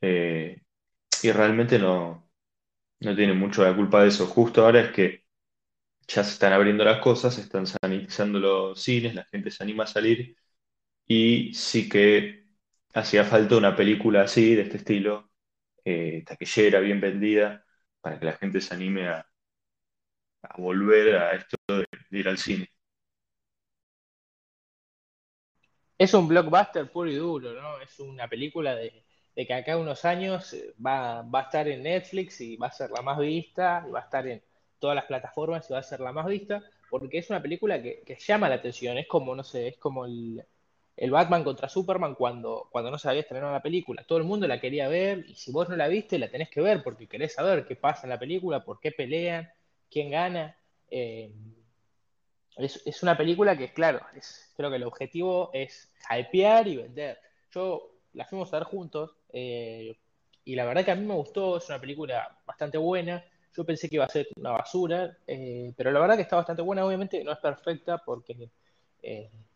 [0.00, 0.62] Eh,
[1.22, 2.30] y realmente no,
[3.00, 4.26] no tiene mucho la culpa de eso.
[4.28, 5.25] Justo ahora es que
[6.08, 9.84] ya se están abriendo las cosas, se están sanitizando los cines, la gente se anima
[9.84, 10.36] a salir
[11.06, 12.46] y sí que
[12.94, 15.30] hacía falta una película así, de este estilo,
[15.84, 17.64] eh, taquillera, bien vendida,
[18.00, 19.26] para que la gente se anime a,
[20.58, 21.86] volver a esto de,
[22.18, 22.68] ir al cine.
[25.98, 27.80] Es un blockbuster puro y duro, ¿no?
[27.80, 32.40] Es una película de, que acá unos años eh, va, va, a estar en Netflix
[32.40, 34.42] y va a ser la más vista, y va a estar en
[34.78, 38.18] todas las plataformas y va a ser la más vista, porque es una película que,
[38.26, 40.44] llama la atención, es como, no sé, es como el,
[40.96, 44.04] el, Batman contra Superman cuando, cuando no se había estrenado la película.
[44.04, 46.60] Todo el mundo la quería ver, y si vos no la viste, la tenés que
[46.60, 49.50] ver, porque querés saber qué pasa en la película, por qué pelean,
[49.90, 50.56] quién gana.
[50.88, 51.32] Eh,
[52.56, 57.18] es, una película que, claro, es, creo que el objetivo es hypear y vender.
[57.52, 59.98] Yo la fuimos a ver juntos eh,
[60.44, 63.24] y la verdad que a mí me gustó, es una película bastante buena.
[63.56, 66.62] Yo pensé que iba a ser una basura, eh, pero la verdad que está bastante
[66.62, 66.84] buena.
[66.84, 68.50] Obviamente no es perfecta porque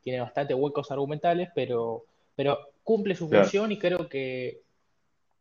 [0.00, 2.04] tiene bastante huecos argumentales, pero,
[2.36, 4.62] pero cumple su función y creo que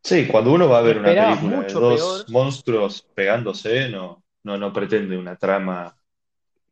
[0.02, 4.72] Sí, cuando uno va a ver una película de dos monstruos pegándose, no, no, no
[4.72, 5.94] pretende una trama,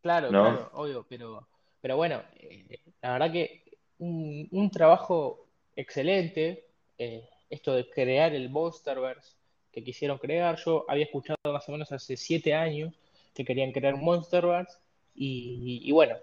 [0.01, 1.49] Claro, claro, obvio, pero,
[1.81, 3.65] pero bueno, eh, la verdad que
[3.99, 9.37] un, trabajo excelente, eh, esto de crear el Monsterverse
[9.73, 12.95] que quisieron crear, yo había escuchado más o menos hace siete años
[13.35, 14.79] que querían crear Monsterverse
[15.15, 16.17] y, bueno,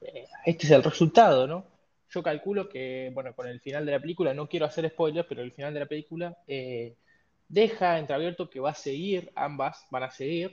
[0.00, 1.64] eh, este es el resultado, ¿no?
[2.10, 5.42] Yo calculo que, bueno, con el final de la película, no quiero hacer spoilers, pero
[5.42, 6.36] el final de la película
[7.48, 10.52] deja entreabierto que va a seguir, ambas van a seguir,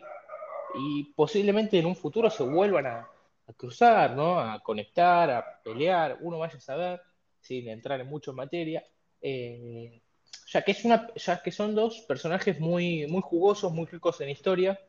[0.76, 3.10] y posiblemente en un futuro se vuelvan a,
[3.58, 4.40] cruzar, ¿no?
[4.40, 7.02] A conectar, a pelear, uno vaya a saber,
[7.42, 8.84] sin entrar en mucho en materia,
[9.22, 10.02] eh,
[10.48, 14.30] ya que es una, ya que son dos personajes muy, muy jugosos, muy ricos en
[14.30, 14.80] historia,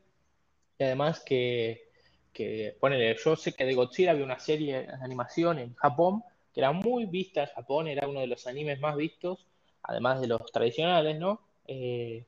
[0.77, 1.89] y además que,
[2.33, 6.23] que ponele, yo sé que de Godzilla había una serie de animación en Japón
[6.55, 9.45] que era muy vista en Japón, era uno de los animes más vistos,
[9.83, 11.41] además de los tradicionales, ¿no?
[11.67, 12.23] Eh,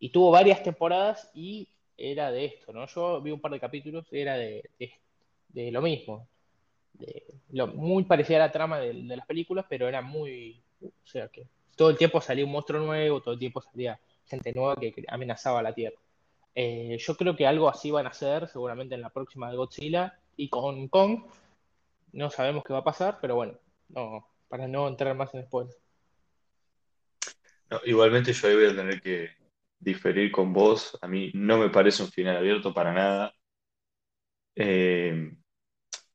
[0.00, 2.84] y tuvo varias temporadas y era de esto, ¿no?
[2.88, 4.64] Yo vi un par de capítulos, era de,
[5.54, 6.26] lo mismo.
[6.94, 10.60] De, lo, muy parecida a la trama de, las películas, pero era muy.
[10.82, 11.46] O sea, que
[11.76, 15.62] todo el tiempo salía un monstruo nuevo, todo el tiempo salía gente nueva que, amenazaba
[15.62, 15.96] la Tierra.
[16.54, 20.18] Eh, yo creo que algo así van a hacer, seguramente en la próxima de Godzilla,
[20.36, 21.24] Y con Kong
[22.12, 23.54] no sabemos qué va a pasar, pero bueno,
[23.88, 25.78] no, para no entrar más en spoilers.
[27.70, 29.30] No, igualmente yo ahí voy a tener que
[29.78, 30.98] diferir con vos.
[31.00, 33.34] A mí no me parece un final abierto para nada.
[34.54, 35.34] Eh,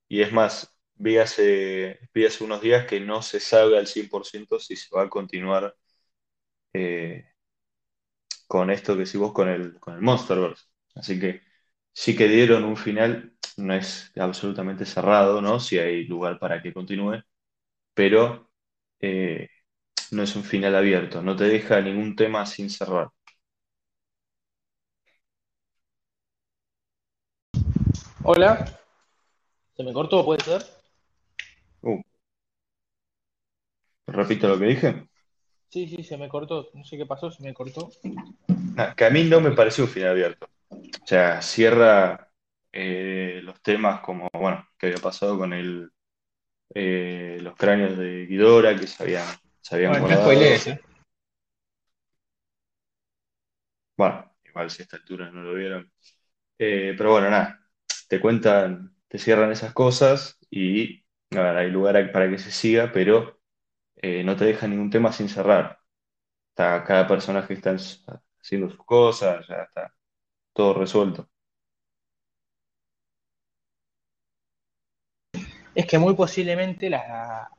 [0.08, 4.76] y es más, vi hace, vi unos días que no se sabe al 100% si
[4.76, 5.76] se va a continuar
[6.74, 7.26] eh,
[8.48, 10.66] con esto que si vos con el, con el Monsterverse.
[10.96, 11.42] Así que
[11.94, 15.60] sí que dieron un final, no es absolutamente cerrado, ¿no?
[15.60, 17.24] Si hay lugar para que continúe,
[17.94, 18.50] pero
[19.02, 19.50] eh,
[20.12, 23.10] no es un final abierto, no te deja ningún tema sin cerrar.
[28.24, 28.66] Hola,
[29.76, 30.26] ¿se me cortó?
[30.26, 30.78] ¿Puede ser?
[31.84, 32.02] Uh,
[34.08, 35.08] repito lo que dije.
[35.70, 36.70] Sí, sí, se me cortó.
[36.74, 37.90] No sé qué pasó, se me cortó.
[38.76, 40.48] Nah, que a mí no me pareció un final abierto.
[40.70, 42.30] O sea, cierra
[42.72, 45.90] eh, los temas como, bueno, que había pasado con el,
[46.76, 49.28] eh, los cráneos de Ghidorah que se habían,
[49.62, 50.32] se habían Bueno, no guardado.
[50.32, 50.82] spoilees, ¿eh?
[53.98, 55.92] Bueno, igual si a esta altura no lo vieron.
[56.58, 57.60] Pero bueno, nada,
[58.08, 62.92] te cuentan, te cierran esas cosas y a ver, hay lugar para que se siga,
[62.92, 63.37] pero
[64.02, 65.80] eh, no te deja ningún tema sin cerrar.
[66.50, 67.76] Está, cada personaje está
[68.42, 69.94] haciendo sus cosas, ya está
[70.54, 71.30] todo resuelto.
[75.76, 77.50] Es que muy posiblemente la...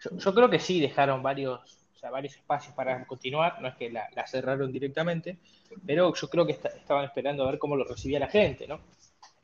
[0.00, 3.90] Yo, creo que sí dejaron varios, o sea, varios espacios para continuar, no es que
[3.90, 5.38] la, cerraron directamente,
[5.86, 8.80] pero yo creo que esta- estaban esperando a ver cómo lo recibía la gente, ¿no?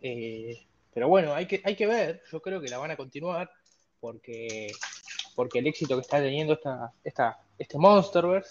[0.01, 3.51] Eh, pero bueno, hay que, hay que ver, yo creo que la van a continuar
[4.01, 4.73] porque,
[5.35, 6.59] porque el éxito que está teniendo
[7.05, 8.51] esta, este Monsterverse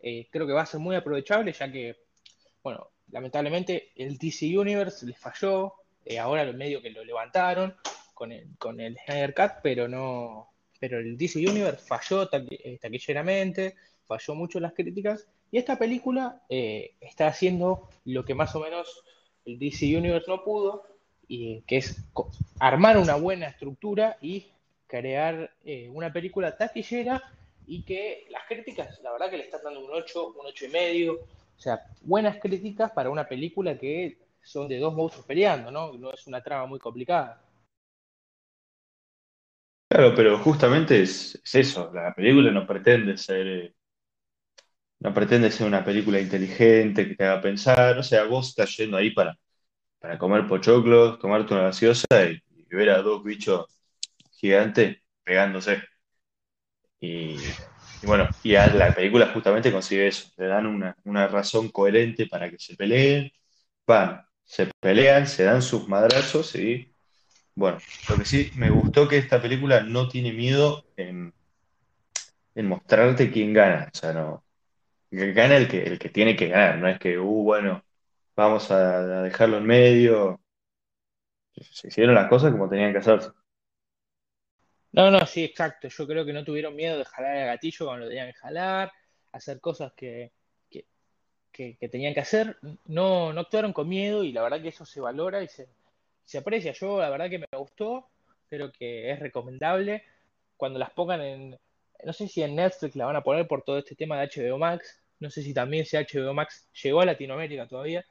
[0.00, 1.96] eh, creo que va a ser muy aprovechable, ya que,
[2.62, 7.76] bueno, lamentablemente el DC Universe les falló, eh, ahora lo medio que lo levantaron
[8.14, 14.60] con el, Snyder Cut, pero no, pero el DC Universe falló eh, taquilleramente, falló mucho
[14.60, 19.04] las críticas, y esta película está haciendo lo que más o menos
[19.44, 20.84] el DC Universe no pudo,
[21.28, 22.02] y que es
[22.58, 24.52] armar una buena estructura y
[24.92, 27.22] crear eh, una película taquillera
[27.66, 30.68] y que las críticas, la verdad que le están dando un 8, un 8 y
[30.68, 35.94] medio, o sea, buenas críticas para una película que son de dos monstruos peleando, ¿no?
[35.94, 37.40] No es una trama muy complicada.
[39.88, 43.74] Claro, pero justamente es, es eso, la película no pretende ser, eh,
[45.00, 48.96] no pretende ser una película inteligente que te haga pensar, o sea, vos estás yendo
[48.96, 49.36] ahí para,
[50.00, 52.40] para comer pochoclos, tomarte una gaseosa y
[52.74, 53.66] ver a dos bichos
[54.42, 55.82] gigantes pegándose.
[57.00, 57.36] Y,
[58.02, 62.50] bueno, y a la película justamente consigue eso, le dan una, una razón coherente para
[62.50, 63.32] que se peleen,
[63.86, 66.92] van, se pelean, se dan sus madrazos y
[67.54, 67.78] bueno,
[68.08, 71.32] lo que sí me gustó que esta película no tiene miedo en,
[72.54, 74.44] mostrarte quién gana, o sea, no,
[75.10, 77.84] gana el que, el que tiene que ganar, no es que, uh, bueno,
[78.36, 80.40] vamos a, a dejarlo en medio,
[81.54, 83.30] se hicieron las cosas como tenían que hacerse.
[84.92, 85.88] No, no, sí, exacto.
[85.88, 88.92] Yo creo que no tuvieron miedo de jalar el gatillo cuando lo tenían que jalar,
[89.32, 90.32] hacer cosas que,
[91.52, 92.56] que, que- tenían que hacer.
[92.86, 95.68] No, no actuaron con miedo y la verdad que eso se valora y se,
[96.24, 96.72] se aprecia.
[96.72, 98.08] Yo la verdad que me gustó,
[98.48, 100.04] creo que es recomendable.
[100.56, 101.58] Cuando las pongan en,
[102.04, 104.58] no sé si en Netflix la van a poner por todo este tema de HBO
[104.58, 108.04] Max, no sé si también si HBO Max llegó a Latinoamérica todavía.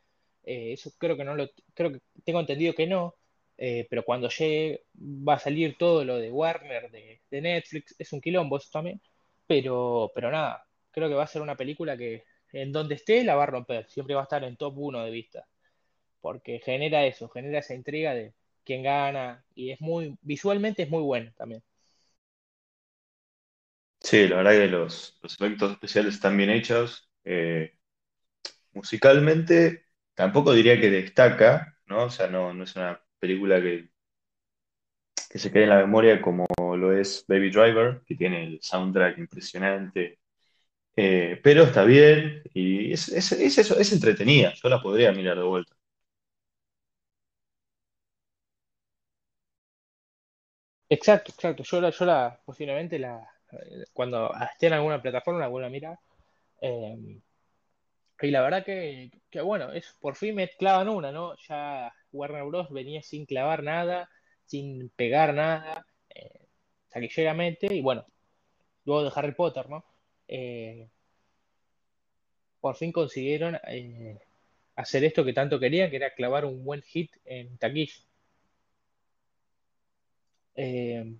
[0.44, 3.16] Eh, eso creo que no lo, creo que tengo entendido que no.
[3.64, 8.14] Eh, pero cuando llegue va a salir todo lo de Warner, de, de Netflix, es
[8.14, 9.02] un quilombo eso también,
[9.48, 13.36] pero, pero nada, creo que va a ser una película que en donde esté la
[13.36, 15.48] va a romper, siempre va a estar en top uno de vista,
[16.22, 18.34] porque genera eso, genera esa intriga de
[18.66, 21.64] quién gana, y es muy, visualmente es muy bueno también.
[24.02, 27.10] Sí, la verdad que los, los efectos especiales están bien hechos.
[27.24, 27.78] eh,
[28.74, 32.06] musicalmente, tampoco diría que destaca, ¿no?
[32.06, 33.90] O sea, no, no es una película que,
[35.30, 36.46] que se quede en la memoria como
[36.78, 40.20] lo es Baby Driver, que tiene el soundtrack impresionante,
[40.98, 45.76] eh, pero está bien y es, es, es entretenida, yo la podría mirar de vuelta.
[50.90, 53.26] Exacto, exacto, yo la, yo la posiblemente la,
[53.94, 55.98] cuando esté en alguna plataforma la vuelvo a mirar,
[56.62, 57.22] eh,
[58.22, 61.36] Y la verdad que, que, bueno, es por fin me clavan una, ¿no?
[61.48, 62.70] Ya Warner Bros.
[62.70, 64.10] venía sin clavar nada,
[64.46, 66.46] sin pegar nada, eh,
[66.90, 68.06] taquilleramente, y bueno,
[68.86, 69.86] luego de Harry Potter, ¿no?
[70.28, 70.88] Eh,
[72.62, 74.20] por fin consiguieron eh,
[74.76, 77.96] hacer esto que tanto querían, que era clavar un buen hit en taquilla.
[80.56, 81.16] Eh,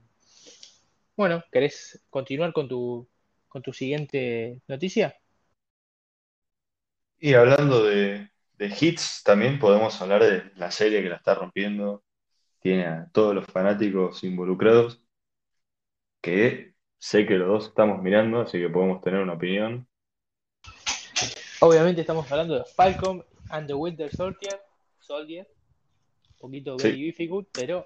[1.16, 3.08] bueno, ¿querés continuar con tu,
[3.48, 5.21] con tu siguiente noticia?
[7.24, 12.04] Y hablando de, de hits, también podemos hablar de la serie que la está rompiendo,
[12.62, 15.04] tiene a todos los fanáticos involucrados,
[16.20, 19.88] que sé que los dos estamos mirando, así que podemos tener una opinión.
[21.60, 24.60] Obviamente estamos hablando de Falcon and the Winter Soldier,
[25.00, 25.48] Soldier,
[26.32, 27.86] un poquito very Sí, difficult, pero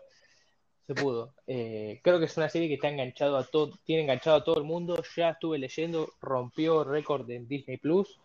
[0.87, 1.33] se pudo.
[1.45, 4.57] Eh, creo que es una serie que está enganchado a todo, tiene enganchado a todo
[4.59, 5.03] el mundo.
[5.17, 8.17] Ya estuve leyendo, rompió récord en Disney Plus.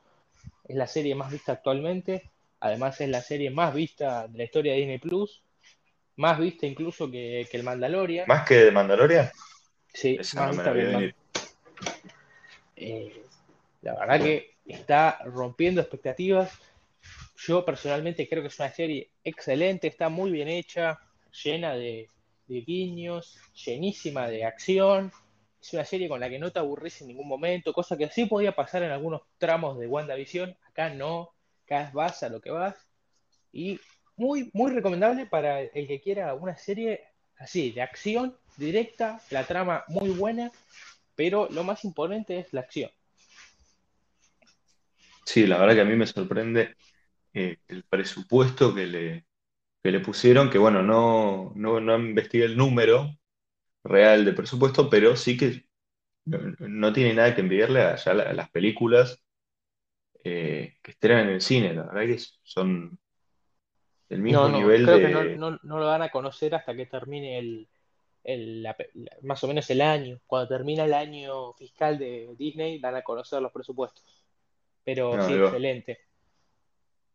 [0.70, 2.30] Es la serie más vista actualmente.
[2.60, 5.42] Además, es la serie más vista de la historia de Disney Plus.
[6.14, 8.28] Más vista incluso que, que el Mandalorian.
[8.28, 9.28] más que de Mandalorian,
[9.92, 11.14] Sí, esa más no vista que el.
[12.76, 13.22] Eh,
[13.82, 16.56] la verdad que está rompiendo expectativas.
[17.36, 21.00] Yo personalmente creo que es una serie excelente, está muy bien hecha,
[21.42, 22.08] llena de,
[22.46, 25.10] de guiños, llenísima de acción.
[25.60, 28.26] Es una serie con la que no te aburrís en ningún momento, cosa que sí
[28.26, 30.56] podía pasar en algunos tramos de WandaVision.
[30.68, 32.74] Acá no, acá vas a lo que vas.
[33.52, 33.78] Y
[34.16, 37.04] muy, muy recomendable para el que quiera una serie
[37.40, 40.50] así, de acción directa, la trama muy buena,
[41.14, 42.90] pero lo más importante es la acción.
[45.24, 46.76] Sí, la verdad que a mí me sorprende
[47.32, 49.24] eh, el presupuesto que le,
[49.82, 53.19] que le pusieron, que bueno, no, no, no investigué el número
[53.84, 55.66] real de presupuesto, pero sí que
[56.26, 59.22] no, no tiene nada que envidiarle a, ya la- a las películas
[60.24, 62.98] eh, que estrenan en el cine, la verdad que son
[64.10, 66.74] del No, mismo no, nivel creo que no, no, no lo van a conocer hasta
[66.76, 67.68] que termine el,
[68.24, 68.76] el- la
[69.22, 70.20] más o menos el año.
[70.26, 74.04] Cuando termina el año fiscal de Disney, dan a conocer los presupuestos.
[74.84, 75.98] Pero No, sí, digo, excelente.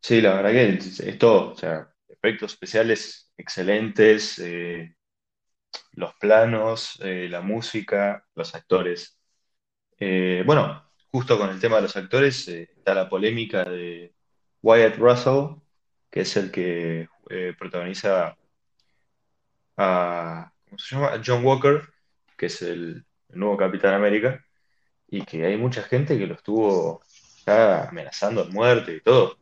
[0.01, 4.94] sí, la verdad que es, es todo, o sea, efectos especiales excelentes, eh,
[5.93, 9.19] los planos, eh, la música, los actores.
[9.99, 14.15] Eh, bueno, justo con el tema de los actores, eh, está la polémica de
[14.63, 15.57] Wyatt Russell,
[16.11, 17.07] que es el que
[17.59, 18.38] protagoniza
[19.77, 21.13] a, ¿cómo se llama?
[21.13, 21.81] A John Walker,
[22.38, 24.43] que es el, el nuevo Capitán América,
[25.07, 27.01] y que hay mucha gente que lo estuvo
[27.45, 29.38] ya amenazando de muerte y todo.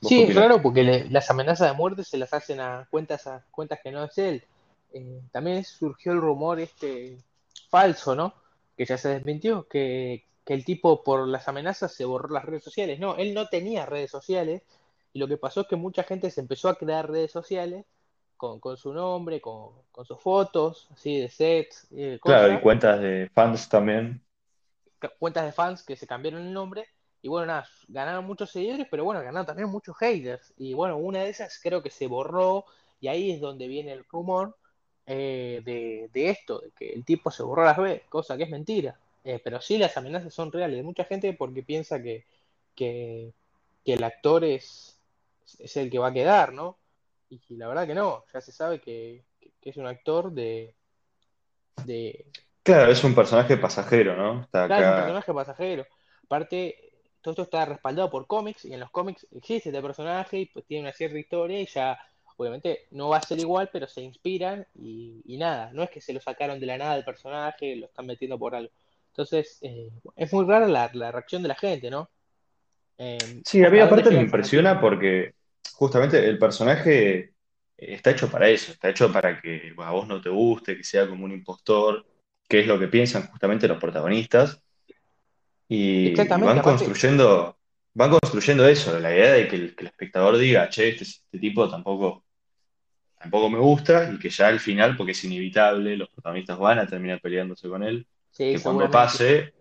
[0.00, 2.86] ¿Vos qué Sí, es raro porque le- las amenazas de muerte se las hacen a
[2.90, 4.44] cuentas, a cuentas que no es él.
[4.94, 7.18] Eh, también surgió el rumor este
[7.70, 8.34] falso, ¿no?
[8.76, 12.64] Que ya se desmintió, que, que el tipo por las amenazas se borró las redes
[12.64, 13.00] sociales.
[13.00, 14.62] No, él no tenía redes sociales
[15.12, 17.86] y lo que pasó es que mucha gente se empezó a crear redes sociales
[18.36, 21.88] con, con su nombre, con, con sus fotos, así de sets,
[22.22, 24.22] Claro, y cuentas de fans también.
[25.18, 26.86] cuentas de fans que se cambiaron el nombre
[27.22, 30.52] y bueno, nada, ganaron muchos seguidores, pero bueno, ganaron también muchos haters.
[30.58, 32.66] Y bueno, una de esas creo que se borró
[33.00, 34.56] y ahí es donde viene el rumor
[35.06, 38.50] eh, de, de esto, de que el tipo se borró las veces, cosa que es
[38.50, 38.98] mentira.
[39.24, 42.24] Eh, pero sí las amenazas son reales de mucha gente porque piensa que,
[42.74, 43.32] que,
[43.84, 44.98] que el actor es,
[45.58, 46.78] es el que va a quedar, ¿no?
[47.30, 50.74] Y, y la verdad que no, ya se sabe que, que- es un actor de,
[51.86, 52.24] de,
[52.62, 54.42] Claro, es un personaje pasajero, ¿no?
[54.42, 54.96] Está Claro, es un acá.
[54.96, 55.86] personaje pasajero.
[56.24, 60.46] Aparte, todo esto está respaldado por cómics y en los cómics existe este personaje y
[60.46, 61.98] pues tiene una cierta historia y ya,
[62.36, 66.00] obviamente, no va a ser igual, pero se inspiran y, y nada, no es que
[66.00, 68.70] se lo sacaron de la nada del personaje, lo están metiendo por algo.
[69.08, 72.10] Entonces, eh, es muy rara la, la reacción de la gente, ¿no?
[72.98, 75.34] Eh, Sí, a mí ¿hasta dónde aparte me impresiona porque
[75.72, 77.32] justamente el personaje
[77.76, 80.84] está hecho para eso, está hecho para que bueno, a vos no te guste, que
[80.84, 82.06] sea como un impostor,
[82.48, 84.60] que es lo que piensan justamente los protagonistas,
[85.68, 87.58] y, van construyendo,
[87.94, 91.38] van construyendo eso, la idea de que el, que el espectador diga, che, este, este
[91.38, 92.23] tipo tampoco,
[93.24, 96.86] tampoco me gusta, y que ya al final, porque es inevitable, los protagonistas van a
[96.86, 99.54] terminar peleándose con él, sí, que cuando pase,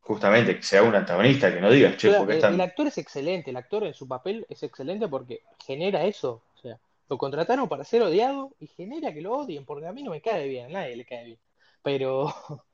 [0.00, 2.86] justamente que sea un antagonista, que no digas, che, Claro, ¿por qué el, están actor
[2.86, 6.42] es excelente, el actor en su papel es excelente porque genera eso.
[6.54, 10.02] O sea, lo contrataron para ser odiado y genera que lo odien, porque a mí
[10.02, 11.38] no me cae bien, a nadie le cae bien.
[11.82, 12.34] Pero,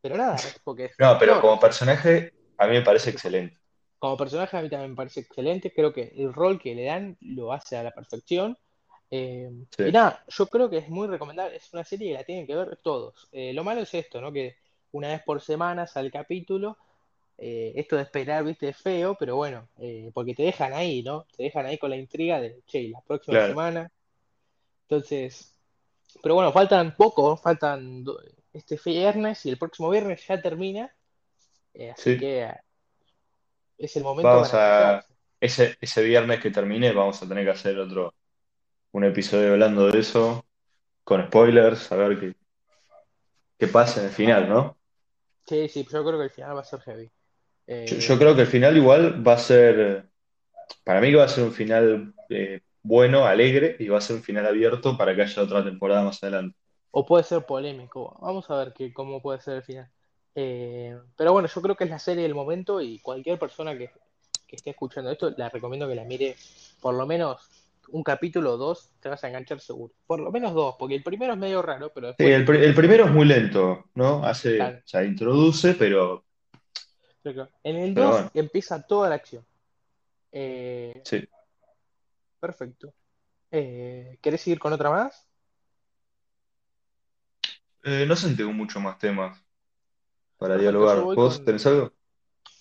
[0.00, 3.58] pero nada, es porque No, pero como personaje a mí me parece excelente.
[3.98, 7.16] como personaje a mí también me parece excelente, creo que el rol que le dan
[7.20, 8.56] lo hace a la perfección.
[9.10, 12.46] Eh, y nada, yo creo que es muy recomendable, es una serie que la tienen
[12.46, 13.28] que ver todos.
[13.32, 14.32] Eh, lo malo es esto, ¿no?
[14.32, 14.56] Que
[14.92, 16.76] una vez por semana sale el capítulo
[17.36, 21.26] eh, esto de esperar, viste, es feo, pero bueno, eh, porque te dejan ahí, ¿no?
[21.36, 23.92] Te dejan ahí con la intriga de, che, la próxima claro, semana.
[24.82, 25.52] Entonces,
[26.22, 28.04] pero bueno, faltan poco, faltan
[28.52, 30.94] este viernes y el próximo viernes ya termina,
[31.92, 32.18] así sí.
[32.18, 32.50] que
[33.78, 35.06] es el momento Vamos para a,
[35.40, 38.14] ese, ese viernes que termine, vamos a tener que hacer otro,
[38.94, 40.46] un episodio hablando de eso.
[41.04, 42.34] con spoilers, a ver qué,
[43.58, 44.78] qué pasa en el final, ¿no?
[45.46, 47.10] Sí, sí, yo creo que el final va a ser heavy.
[47.84, 50.08] Yo, yo Eh, creo que el final igual va a ser,
[50.84, 54.16] para mí que va a ser un final eh, bueno, alegre, y va a ser
[54.16, 56.56] un final abierto para que haya otra temporada más adelante.
[56.90, 58.16] o puede ser polémico.
[58.20, 59.90] Vamos a ver qué, cómo puede ser el final.
[60.34, 63.90] Eh, pero bueno, yo creo que es la serie del momento y cualquier persona que,
[64.46, 66.36] que esté escuchando esto, la recomiendo que la mire
[66.80, 67.48] por lo menos
[67.90, 69.94] un capítulo o dos, te vas a enganchar seguro.
[70.06, 72.74] Por lo menos dos, porque el primero es medio raro, pero Sí, el, pri- el
[72.74, 74.24] primero es muy lento, ¿no?
[74.24, 76.24] Hace, o Claro, sea, introduce, pero,
[77.62, 79.44] En el pero 2 bueno, empieza toda la acción.
[80.32, 81.28] Eh, sí.
[82.40, 82.94] perfecto.
[83.50, 85.28] Eh, ¿querés seguir con otra más?
[87.84, 89.40] Eh, no sé si tengo mucho más temas
[90.38, 91.10] para Perfecto, dialogar.
[91.14, 91.92] ¿Vos con, tenés algo?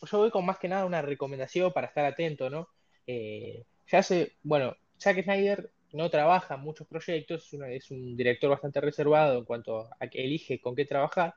[0.10, 2.68] yo voy con más que nada una recomendación para estar atento, ¿no?
[3.08, 9.40] Eh, ya hace, bueno, Zack Snyder no trabaja muchos proyectos, es un director bastante reservado
[9.40, 11.36] en cuanto a que elige con qué trabajar,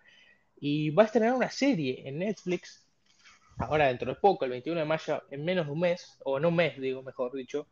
[0.58, 2.86] y va a estrenar una serie en Netflix,
[3.58, 6.46] ahora dentro de poco, el 21 de mayo, en menos de un mes, o en
[6.46, 7.66] un mes, digo, mejor dicho,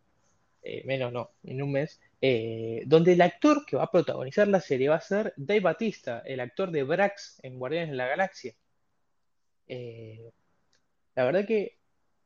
[0.63, 4.61] eh, menos no, en un mes, eh, donde el actor que va a protagonizar la
[4.61, 8.55] serie va a ser Dave Batista, el actor de Brax en Guardianes de la Galaxia.
[9.69, 10.31] Eh,
[11.15, 11.79] la verdad que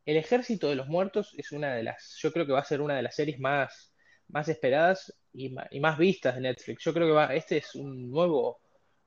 [0.09, 2.80] El Ejército de los Muertos es una de las, yo creo que va a ser
[2.80, 3.92] una de las series más,
[4.28, 6.82] más esperadas y, más vistas de Netflix.
[6.82, 8.59] Yo creo que va, este es un nuevo,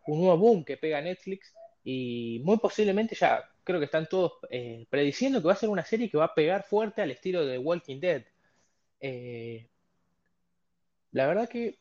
[0.05, 4.85] un nuevo boom que pega Netflix y muy posiblemente ya creo que están todos eh,
[4.91, 7.57] prediciendo que va a ser una serie que va a pegar fuerte al estilo de
[7.57, 8.23] Walking Dead.
[8.99, 9.67] Eh,
[11.13, 11.79] la verdad que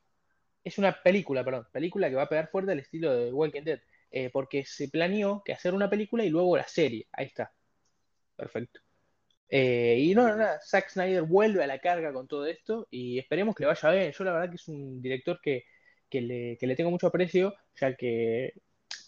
[0.65, 3.81] es una película, perdón, película que va a pegar fuerte al estilo de Walking Dead,
[4.13, 7.07] eh, porque se planeó que hacer una película y luego la serie.
[7.13, 7.53] Ahí está,
[8.37, 8.81] perfecto.
[9.51, 13.19] Eh, y no, no, nada, Zack Snyder vuelve a la carga con todo esto y
[13.19, 14.13] esperemos que le vaya bien.
[14.13, 15.65] Yo la verdad que es un director que,
[16.09, 18.55] que le, que le tengo mucho aprecio, ya que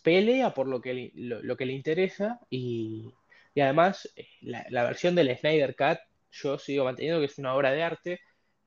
[0.02, 3.12] pelea por lo que le, lo, que le interesa y,
[3.54, 5.98] y además eh, la, la versión del Snyder Cut
[6.32, 8.20] yo sigo manteniendo que es una obra de arte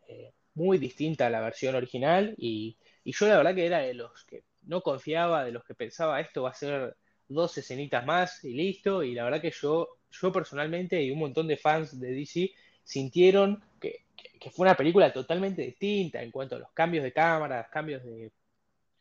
[0.07, 3.93] eh, muy distinta a la versión original y, y yo la verdad que era de
[3.93, 6.95] los que no confiaba, de los que pensaba esto va a ser
[7.27, 11.47] dos escenitas más y listo y la verdad que yo, yo personalmente y un montón
[11.47, 12.51] de fans de DC
[12.83, 14.05] sintieron que,
[14.39, 18.31] que, fue una película totalmente distinta en cuanto a los cambios de cámara, cambios de,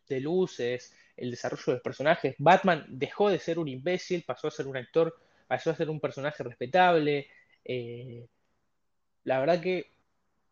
[0.09, 2.35] de luces, el desarrollo de los personajes.
[2.39, 5.15] Batman dejó de ser un imbécil, pasó a ser un actor,
[5.47, 7.29] pasó a ser un personaje respetable.
[7.65, 8.27] Eh,
[9.25, 9.91] la verdad que,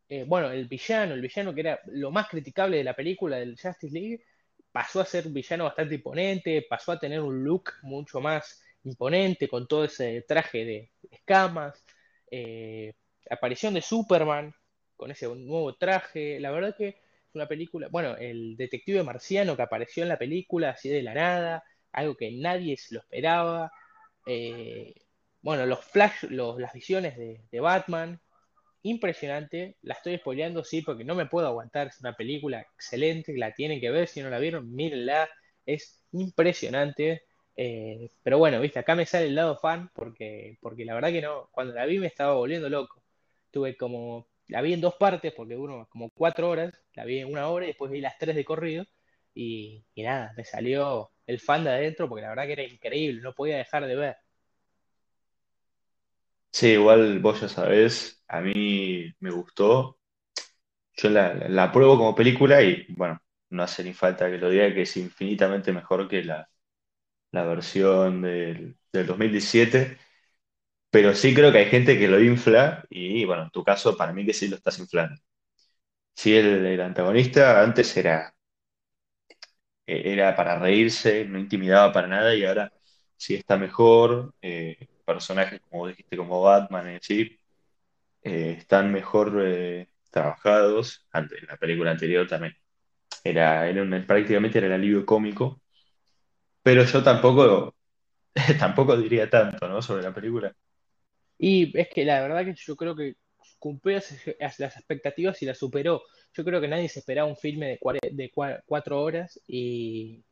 [0.09, 3.59] eh, bueno, el villano, el villano que era lo más criticable de la película del
[3.59, 4.25] Justice League,
[4.73, 9.49] pasó a ser un villano bastante imponente, pasó a tener un look mucho más imponente
[9.49, 11.85] con todo ese traje de escamas.
[12.31, 12.95] Eh,
[13.31, 14.55] aparición de Superman
[14.97, 16.41] con ese nuevo traje.
[16.41, 16.97] La verdad que es
[17.35, 21.64] una película, bueno, el detective marciano que apareció en la película así de la nada,
[21.93, 23.73] algo que nadie se lo esperaba.
[24.27, 24.95] Eh,
[25.41, 28.20] bueno, los flash, las visiones de, Batman,
[28.83, 29.76] impresionante.
[29.83, 31.89] La estoy spoileando, sí, porque no me puedo aguantar.
[31.89, 34.09] Es una película excelente, la tienen que ver.
[34.09, 35.28] Si no la vieron, mírenla.
[35.66, 37.22] Es impresionante.
[37.57, 41.20] Eh, pero bueno, viste, acá me sale el lado fan porque, porque la verdad que
[41.22, 43.03] no, cuando la vi me estaba volviendo loco.
[43.51, 47.30] Tuve como, la vi en dos partes porque duró como cuatro horas, la vi en
[47.33, 48.85] una hora y después vi las tres de corrido.
[49.35, 53.20] Y, y nada, me salió el fan de adentro porque la verdad que era increíble,
[53.22, 54.16] no podía dejar de ver.
[56.53, 59.98] Sí, igual vos ya sabés, a mí me gustó.
[60.94, 64.72] Yo la, la, apruebo como película y, bueno, no hace ni falta que lo diga
[64.74, 66.48] que es infinitamente mejor que la,
[67.32, 69.98] la versión del, del 2017.
[70.90, 74.12] Pero sí creo que hay gente que lo infla y, bueno, en tu caso, para
[74.12, 75.20] mí que sí lo estás inflando.
[76.16, 78.34] Sí, el, el antagonista antes era,
[79.86, 82.72] era para reírse, no intimidaba para nada y ahora
[83.16, 84.34] sí está mejor.
[84.42, 87.39] eh, personajes, como dijiste, como Batman en sí,
[88.23, 91.07] eh, están mejor eh, trabajados.
[91.15, 92.55] En la película anterior también
[93.25, 95.63] era, era prácticamente era el alivio cómico,
[96.63, 97.75] pero yo tampoco,
[98.59, 99.83] tampoco diría tanto, ¿no?
[99.83, 100.55] sobre la película.
[101.39, 103.15] Y es que la verdad que yo creo que
[103.59, 103.99] cumplió
[104.39, 106.03] las expectativas y las superó.
[106.35, 107.79] Yo creo que nadie se esperaba un filme de,
[108.13, 110.25] de cua- cuatro horas y,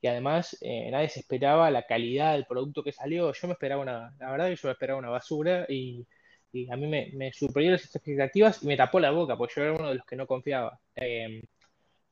[0.00, 3.32] y además eh, nadie se esperaba la calidad del producto que salió.
[3.32, 6.06] Yo me esperaba una, la verdad que yo me esperaba una basura y,
[6.52, 9.62] y a mí me, me superó las expectativas y me tapó la boca porque yo
[9.62, 10.80] era uno de los que no confiaba.
[10.94, 11.42] Eh,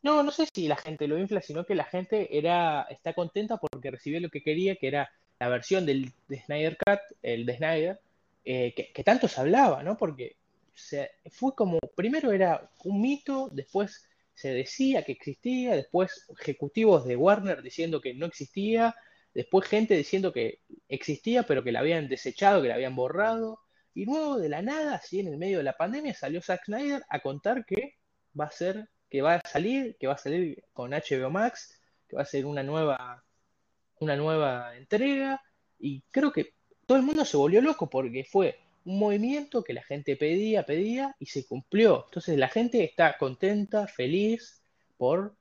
[0.02, 3.56] no, no sé si la gente lo infla, sino que la gente era, está contenta
[3.56, 5.10] porque recibió lo que quería, que era
[5.40, 8.00] la versión del de Snyder Cut, el de Snyder,
[8.44, 9.96] eh, que, tanto se hablaba, ¿no?
[9.96, 10.36] Porque
[10.74, 17.16] se, fue como, primero era un mito, después se decía que existía, después ejecutivos de
[17.16, 18.94] Warner diciendo que no existía,
[19.32, 23.60] después gente diciendo que existía pero que la habían desechado, que la habían borrado,
[23.94, 27.02] y luego de la nada, así en el medio de la pandemia, salió Zack Snyder
[27.08, 27.94] a contar que
[28.38, 32.16] va a ser, que va a salir, que va a salir con HBO Max, que
[32.16, 33.24] va a ser una nueva,
[33.98, 35.42] una nueva entrega,
[35.78, 36.52] y creo que
[36.84, 41.14] todo el mundo se volvió loco porque fue un movimiento que la gente pedía, pedía
[41.18, 42.04] y se cumplió.
[42.06, 44.62] Entonces la gente está contenta, feliz
[44.96, 45.34] por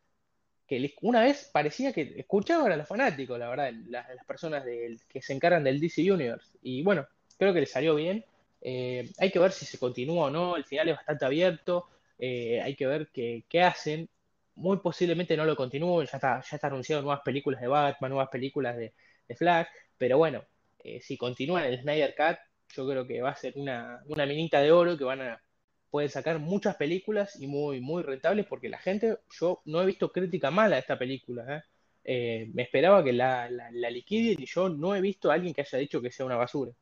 [0.68, 5.34] que una vez parecía que escuchaban a los fanáticos, la verdad, las, personas que se
[5.34, 6.58] encargan del DC Universe.
[6.64, 8.26] Y bueno, creo que le salió bien.
[8.62, 10.56] Eh, hay que ver si se continúa o no.
[10.56, 11.88] El final es bastante abierto.
[12.18, 14.10] Eh, hay que ver qué, hacen.
[14.56, 16.08] Muy posiblemente no lo continúen.
[16.08, 18.94] Ya está, ya está anunciado nuevas películas de Batman, nuevas películas de,
[19.36, 19.68] Flash.
[19.98, 20.44] Pero bueno,
[20.84, 22.38] eh, si continúan el Snyder Cut,
[22.74, 25.42] yo creo que va a ser una, minita de oro que van a
[25.90, 30.12] pueden sacar muchas películas y muy, muy rentables porque la gente, yo no he visto
[30.12, 31.46] crítica mala de esta película.
[31.56, 31.64] ¿eh?
[32.04, 35.62] Eh, me esperaba que la, la, liquiden y yo no he visto a alguien que
[35.62, 36.74] haya dicho que sea una basura.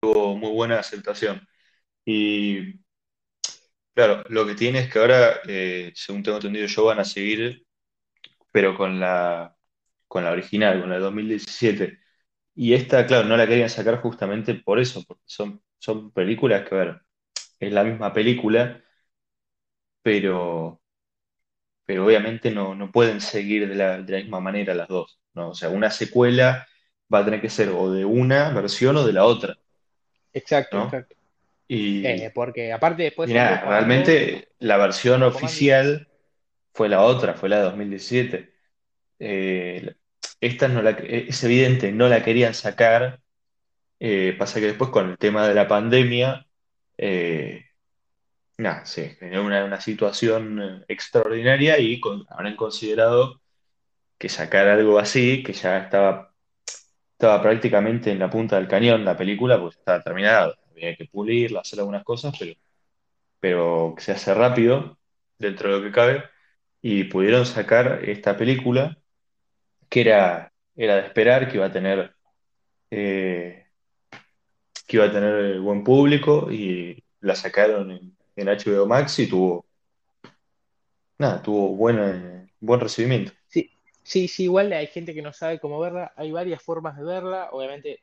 [0.00, 1.46] Tuvo muy buena aceptación.
[2.02, 2.80] Y
[3.94, 7.66] claro, lo que tiene es que ahora, eh, según tengo entendido yo, van a seguir,
[8.50, 9.54] pero con la,
[10.08, 12.05] con la original, con la de 2017.
[12.58, 16.74] Y esta, claro, no la querían sacar justamente por eso, porque son, son películas que,
[16.74, 17.00] a ver,
[17.60, 18.82] es la misma película,
[20.02, 20.80] pero,
[21.84, 25.50] pero obviamente no, no pueden seguir de la, misma manera las dos, ¿no?
[25.50, 26.66] O sea, una secuela
[27.12, 29.58] va a tener que ser o de una versión o de la otra.
[30.32, 31.14] Exacto, exacto.
[31.68, 33.28] Y, eh, porque aparte después...
[33.28, 36.08] Mira, realmente la versión oficial
[36.72, 38.54] fue la otra, fue la de 2017.
[39.18, 39.94] Eh,
[40.46, 43.20] esta no la, es evidente, no la querían sacar.
[44.00, 46.46] Eh, pasa que después con el tema de la pandemia,
[46.98, 47.64] eh,
[48.84, 53.40] se generó una, situación eh, extraordinaria y habrán considerado
[54.18, 56.34] que sacar algo así, que ya estaba,
[57.12, 61.60] estaba prácticamente en la punta del cañón la película, pues estaba terminada, había que pulirla,
[61.60, 62.54] hacer algunas cosas, pero,
[63.40, 64.98] pero se hace rápido
[65.38, 66.24] dentro de lo que cabe,
[66.82, 68.98] y pudieron sacar esta película
[69.88, 72.14] que era, era de esperar, que iba a tener,
[72.90, 73.66] eh,
[74.86, 79.64] que iba a tener buen público y la sacaron en, HBO Max y tuvo,
[81.18, 83.32] nada, tuvo buen, buen recibimiento.
[83.48, 83.70] Sí,
[84.02, 87.48] sí, sí, igual hay gente que no sabe cómo verla, hay varias formas de verla,
[87.52, 88.02] obviamente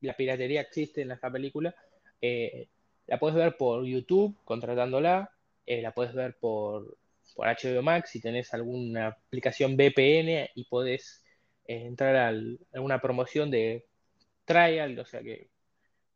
[0.00, 1.74] la piratería existe en esta película,
[2.20, 2.68] eh,
[3.06, 5.30] la puedes ver por YouTube contratándola,
[5.66, 6.96] eh, la puedes ver por
[7.34, 11.22] por HBO Max, si tenés alguna aplicación VPN y podés
[11.66, 12.28] eh, entrar a
[12.72, 13.86] alguna promoción de
[14.44, 15.48] trial, o sea que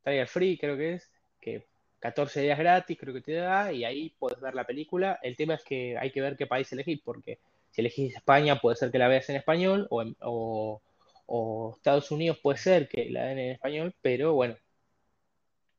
[0.03, 1.11] trial free creo que es,
[1.41, 1.67] que
[2.01, 5.19] 14 días gratis creo que te da y ahí podés ver la película.
[5.23, 7.39] El tema es que hay que ver qué país elegís, porque
[7.71, 10.83] si elegís España puede ser que la veas en español o,
[11.77, 14.57] Estados Unidos puede ser que la den en español, pero bueno,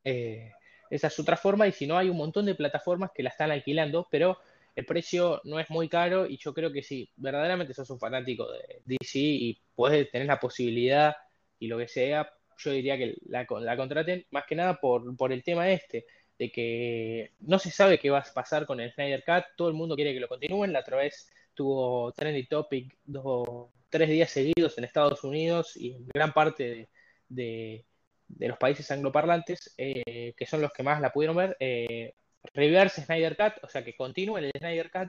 [0.04, 0.52] eh,
[0.90, 3.50] esa es otra forma y si no hay un montón de plataformas que la están
[3.50, 4.38] alquilando, pero
[4.78, 8.48] el precio no es muy caro y yo creo que si verdaderamente sos un fanático
[8.52, 11.16] de DC y puedes tener la posibilidad
[11.58, 15.42] y lo que sea, yo diría que la, contraten más que nada por, por, el
[15.42, 16.06] tema este,
[16.38, 19.74] de que no se sabe qué va a pasar con el Snyder Cut, todo el
[19.74, 24.78] mundo quiere que lo continúen, la otra vez tuvo Trendy Topic dos, tres días seguidos
[24.78, 26.88] en Estados Unidos y en gran parte
[27.28, 27.84] de,
[28.28, 32.14] de, los países angloparlantes, eh, que son los que más la pudieron ver, eh,
[32.54, 35.08] reverse Snyder Cut, o sea que continúe el Snyder Cut.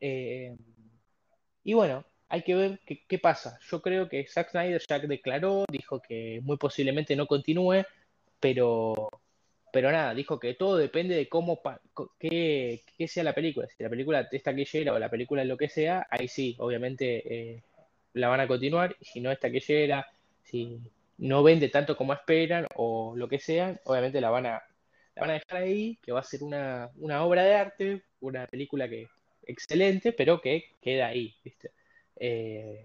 [0.00, 0.56] Eh,
[1.64, 3.58] y bueno, hay que ver qué, pasa.
[3.70, 7.84] Yo creo que Zack Snyder ya declaró, dijo que muy posiblemente no continúe,
[8.40, 9.08] pero,
[9.72, 11.60] pero nada, dijo que todo depende de cómo,
[12.18, 13.68] qué, sea la película.
[13.68, 17.62] Si la película es taquillera o la película lo que sea, ahí sí, obviamente eh,
[18.14, 18.96] la van a continuar.
[19.00, 20.06] Y si no es taquillera,
[20.44, 20.80] si
[21.18, 24.62] no vende tanto como esperan o lo que sea, obviamente la van a
[25.18, 26.90] van a dejar ahí, que va a ser una,
[27.22, 29.08] obra de arte, una película que
[29.46, 31.72] excelente, pero que queda ahí, ¿viste?
[32.16, 32.84] Eh,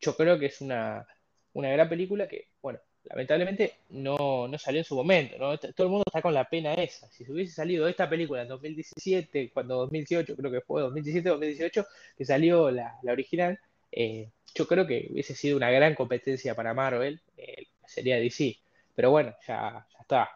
[0.00, 1.06] yo creo que es una,
[1.54, 5.58] gran película que, bueno, lamentablemente no, salió en su momento, ¿no?
[5.58, 7.08] Todo el mundo está con la pena esa.
[7.10, 11.86] Si se hubiese salido esta película en 2017, cuando 2018, creo que fue 2017-2018,
[12.18, 13.58] que salió la, original,
[13.92, 18.58] eh, yo creo que hubiese sido una gran competencia para Marvel, eh, sería DC.
[18.94, 20.30] Pero bueno, ya, ya está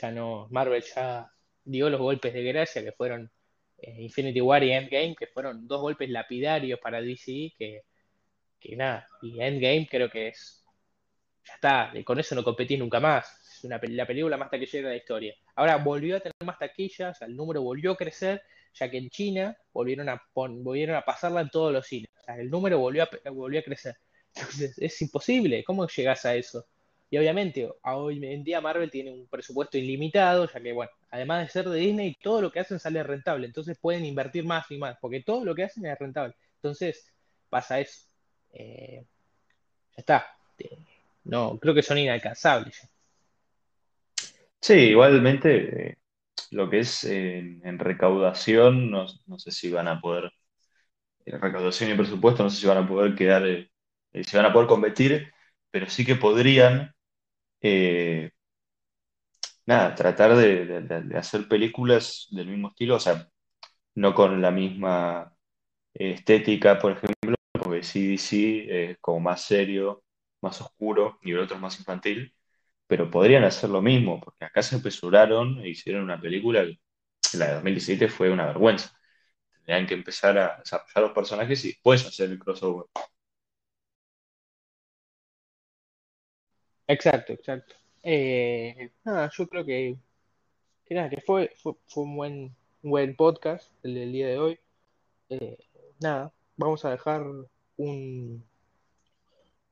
[0.00, 1.30] ya no, Marvel ya
[1.64, 3.30] dio los golpes de gracia que fueron
[3.78, 7.82] eh, Infinity War y Endgame, que fueron dos golpes lapidarios para DC, que,
[8.60, 10.64] que nada, y Endgame creo que es,
[11.44, 13.26] ya está, con eso no competís nunca más,
[13.56, 15.34] es una, la película más taquillera de la historia.
[15.56, 18.42] Ahora volvió a tener más taquillas, el número volvió a crecer,
[18.74, 22.10] ya que en China volvieron a, volvieron a pasarla en todos los cines.
[22.26, 23.96] El número volvió a, volvió a crecer.
[24.34, 25.62] Entonces, es imposible.
[25.64, 26.66] ¿Cómo llegas a eso?
[27.12, 31.52] Y obviamente, hoy en día Marvel tiene un presupuesto ilimitado, ya que, bueno, además de
[31.52, 33.46] ser de Disney, todo lo que hacen sale rentable.
[33.46, 36.34] Entonces pueden invertir más y más, porque todo lo que hacen es rentable.
[36.54, 37.12] Entonces,
[37.50, 38.06] pasa eso.
[38.54, 39.04] Eh,
[39.94, 40.26] ya está.
[41.24, 42.88] No, creo que son inalcanzables.
[44.58, 45.96] Sí, igualmente, eh,
[46.50, 49.06] lo que es en recaudación, no,
[49.38, 50.32] sé si van a poder,
[51.26, 53.70] recaudación y presupuesto, no sé si van a poder quedar, eh,
[54.14, 55.30] si van a poder competir,
[55.70, 56.94] pero sí que podrían
[57.62, 58.30] eh,
[59.66, 63.28] nada, tratar de, hacer películas del mismo estilo, o sea,
[63.94, 65.34] no con la misma
[65.94, 70.04] estética, por ejemplo, porque CDC es como más serio,
[70.42, 72.34] más oscuro, y el otro es más infantil,
[72.86, 76.64] pero podrían hacer lo mismo, porque acá se apresuraron e hicieron una película,
[77.34, 78.92] la de 2017 fue una vergüenza.
[79.54, 82.86] Tendrían que empezar a desarrollar los personajes y después hacer el crossover.
[86.92, 87.74] Exacto, exacto.
[88.02, 89.96] Eh, nada, yo creo que,
[90.86, 94.58] que fue, fue, un buen, buen podcast el del día de hoy.
[95.30, 95.56] Eh,
[96.00, 97.24] nada, vamos a dejar
[97.78, 98.44] un,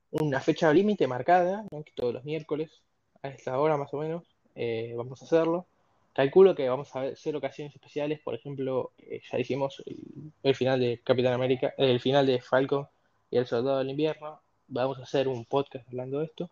[0.09, 2.81] una fecha límite marcada, que todos los miércoles,
[3.21, 4.23] a esta hora más o menos,
[4.55, 5.67] eh, vamos a hacerlo.
[6.13, 8.93] Calculo que vamos a hacer ocasiones especiales, por ejemplo,
[9.31, 9.83] ya dijimos
[10.41, 12.89] el, final de Capitán América, el final de Falco
[13.29, 14.41] y el Soldado del Invierno.
[14.67, 16.49] Vamos a hacer un podcast hablando de esto.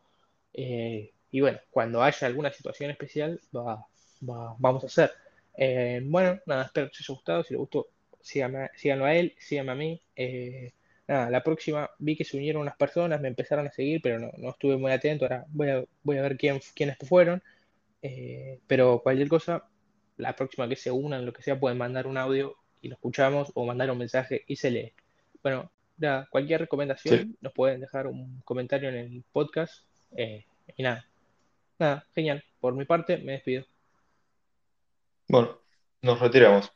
[0.54, 3.40] Eh, y bueno, cuando haya alguna situación especial,
[4.22, 5.12] vamos a hacer.
[5.58, 7.44] Eh, bueno, nada, espero que os haya gustado.
[7.44, 7.88] Si les gustó,
[8.22, 10.02] síganlo a él, síganme a mí.
[10.16, 10.74] Eh,
[11.08, 14.50] nada, la próxima vi que se unieron unas personas, me empezaron a seguir, pero no,
[14.50, 15.26] estuve muy atento.
[15.26, 17.42] Ahora voy a, voy a ver quién, quiénes fueron.
[18.68, 19.66] pero cualquier cosa,
[20.18, 23.52] la próxima que se unan, lo que sea, pueden mandar un audio y lo escuchamos
[23.56, 24.94] o mandar un mensaje y se lee.
[25.44, 30.46] Bueno, nada, cualquier recomendación nos pueden dejar un comentario en el podcast eh,
[30.76, 31.06] y nada,
[31.78, 32.44] nada, genial.
[32.60, 33.66] Por mi parte, me despido.
[35.28, 35.60] Bueno,
[36.02, 36.72] nos retiramos.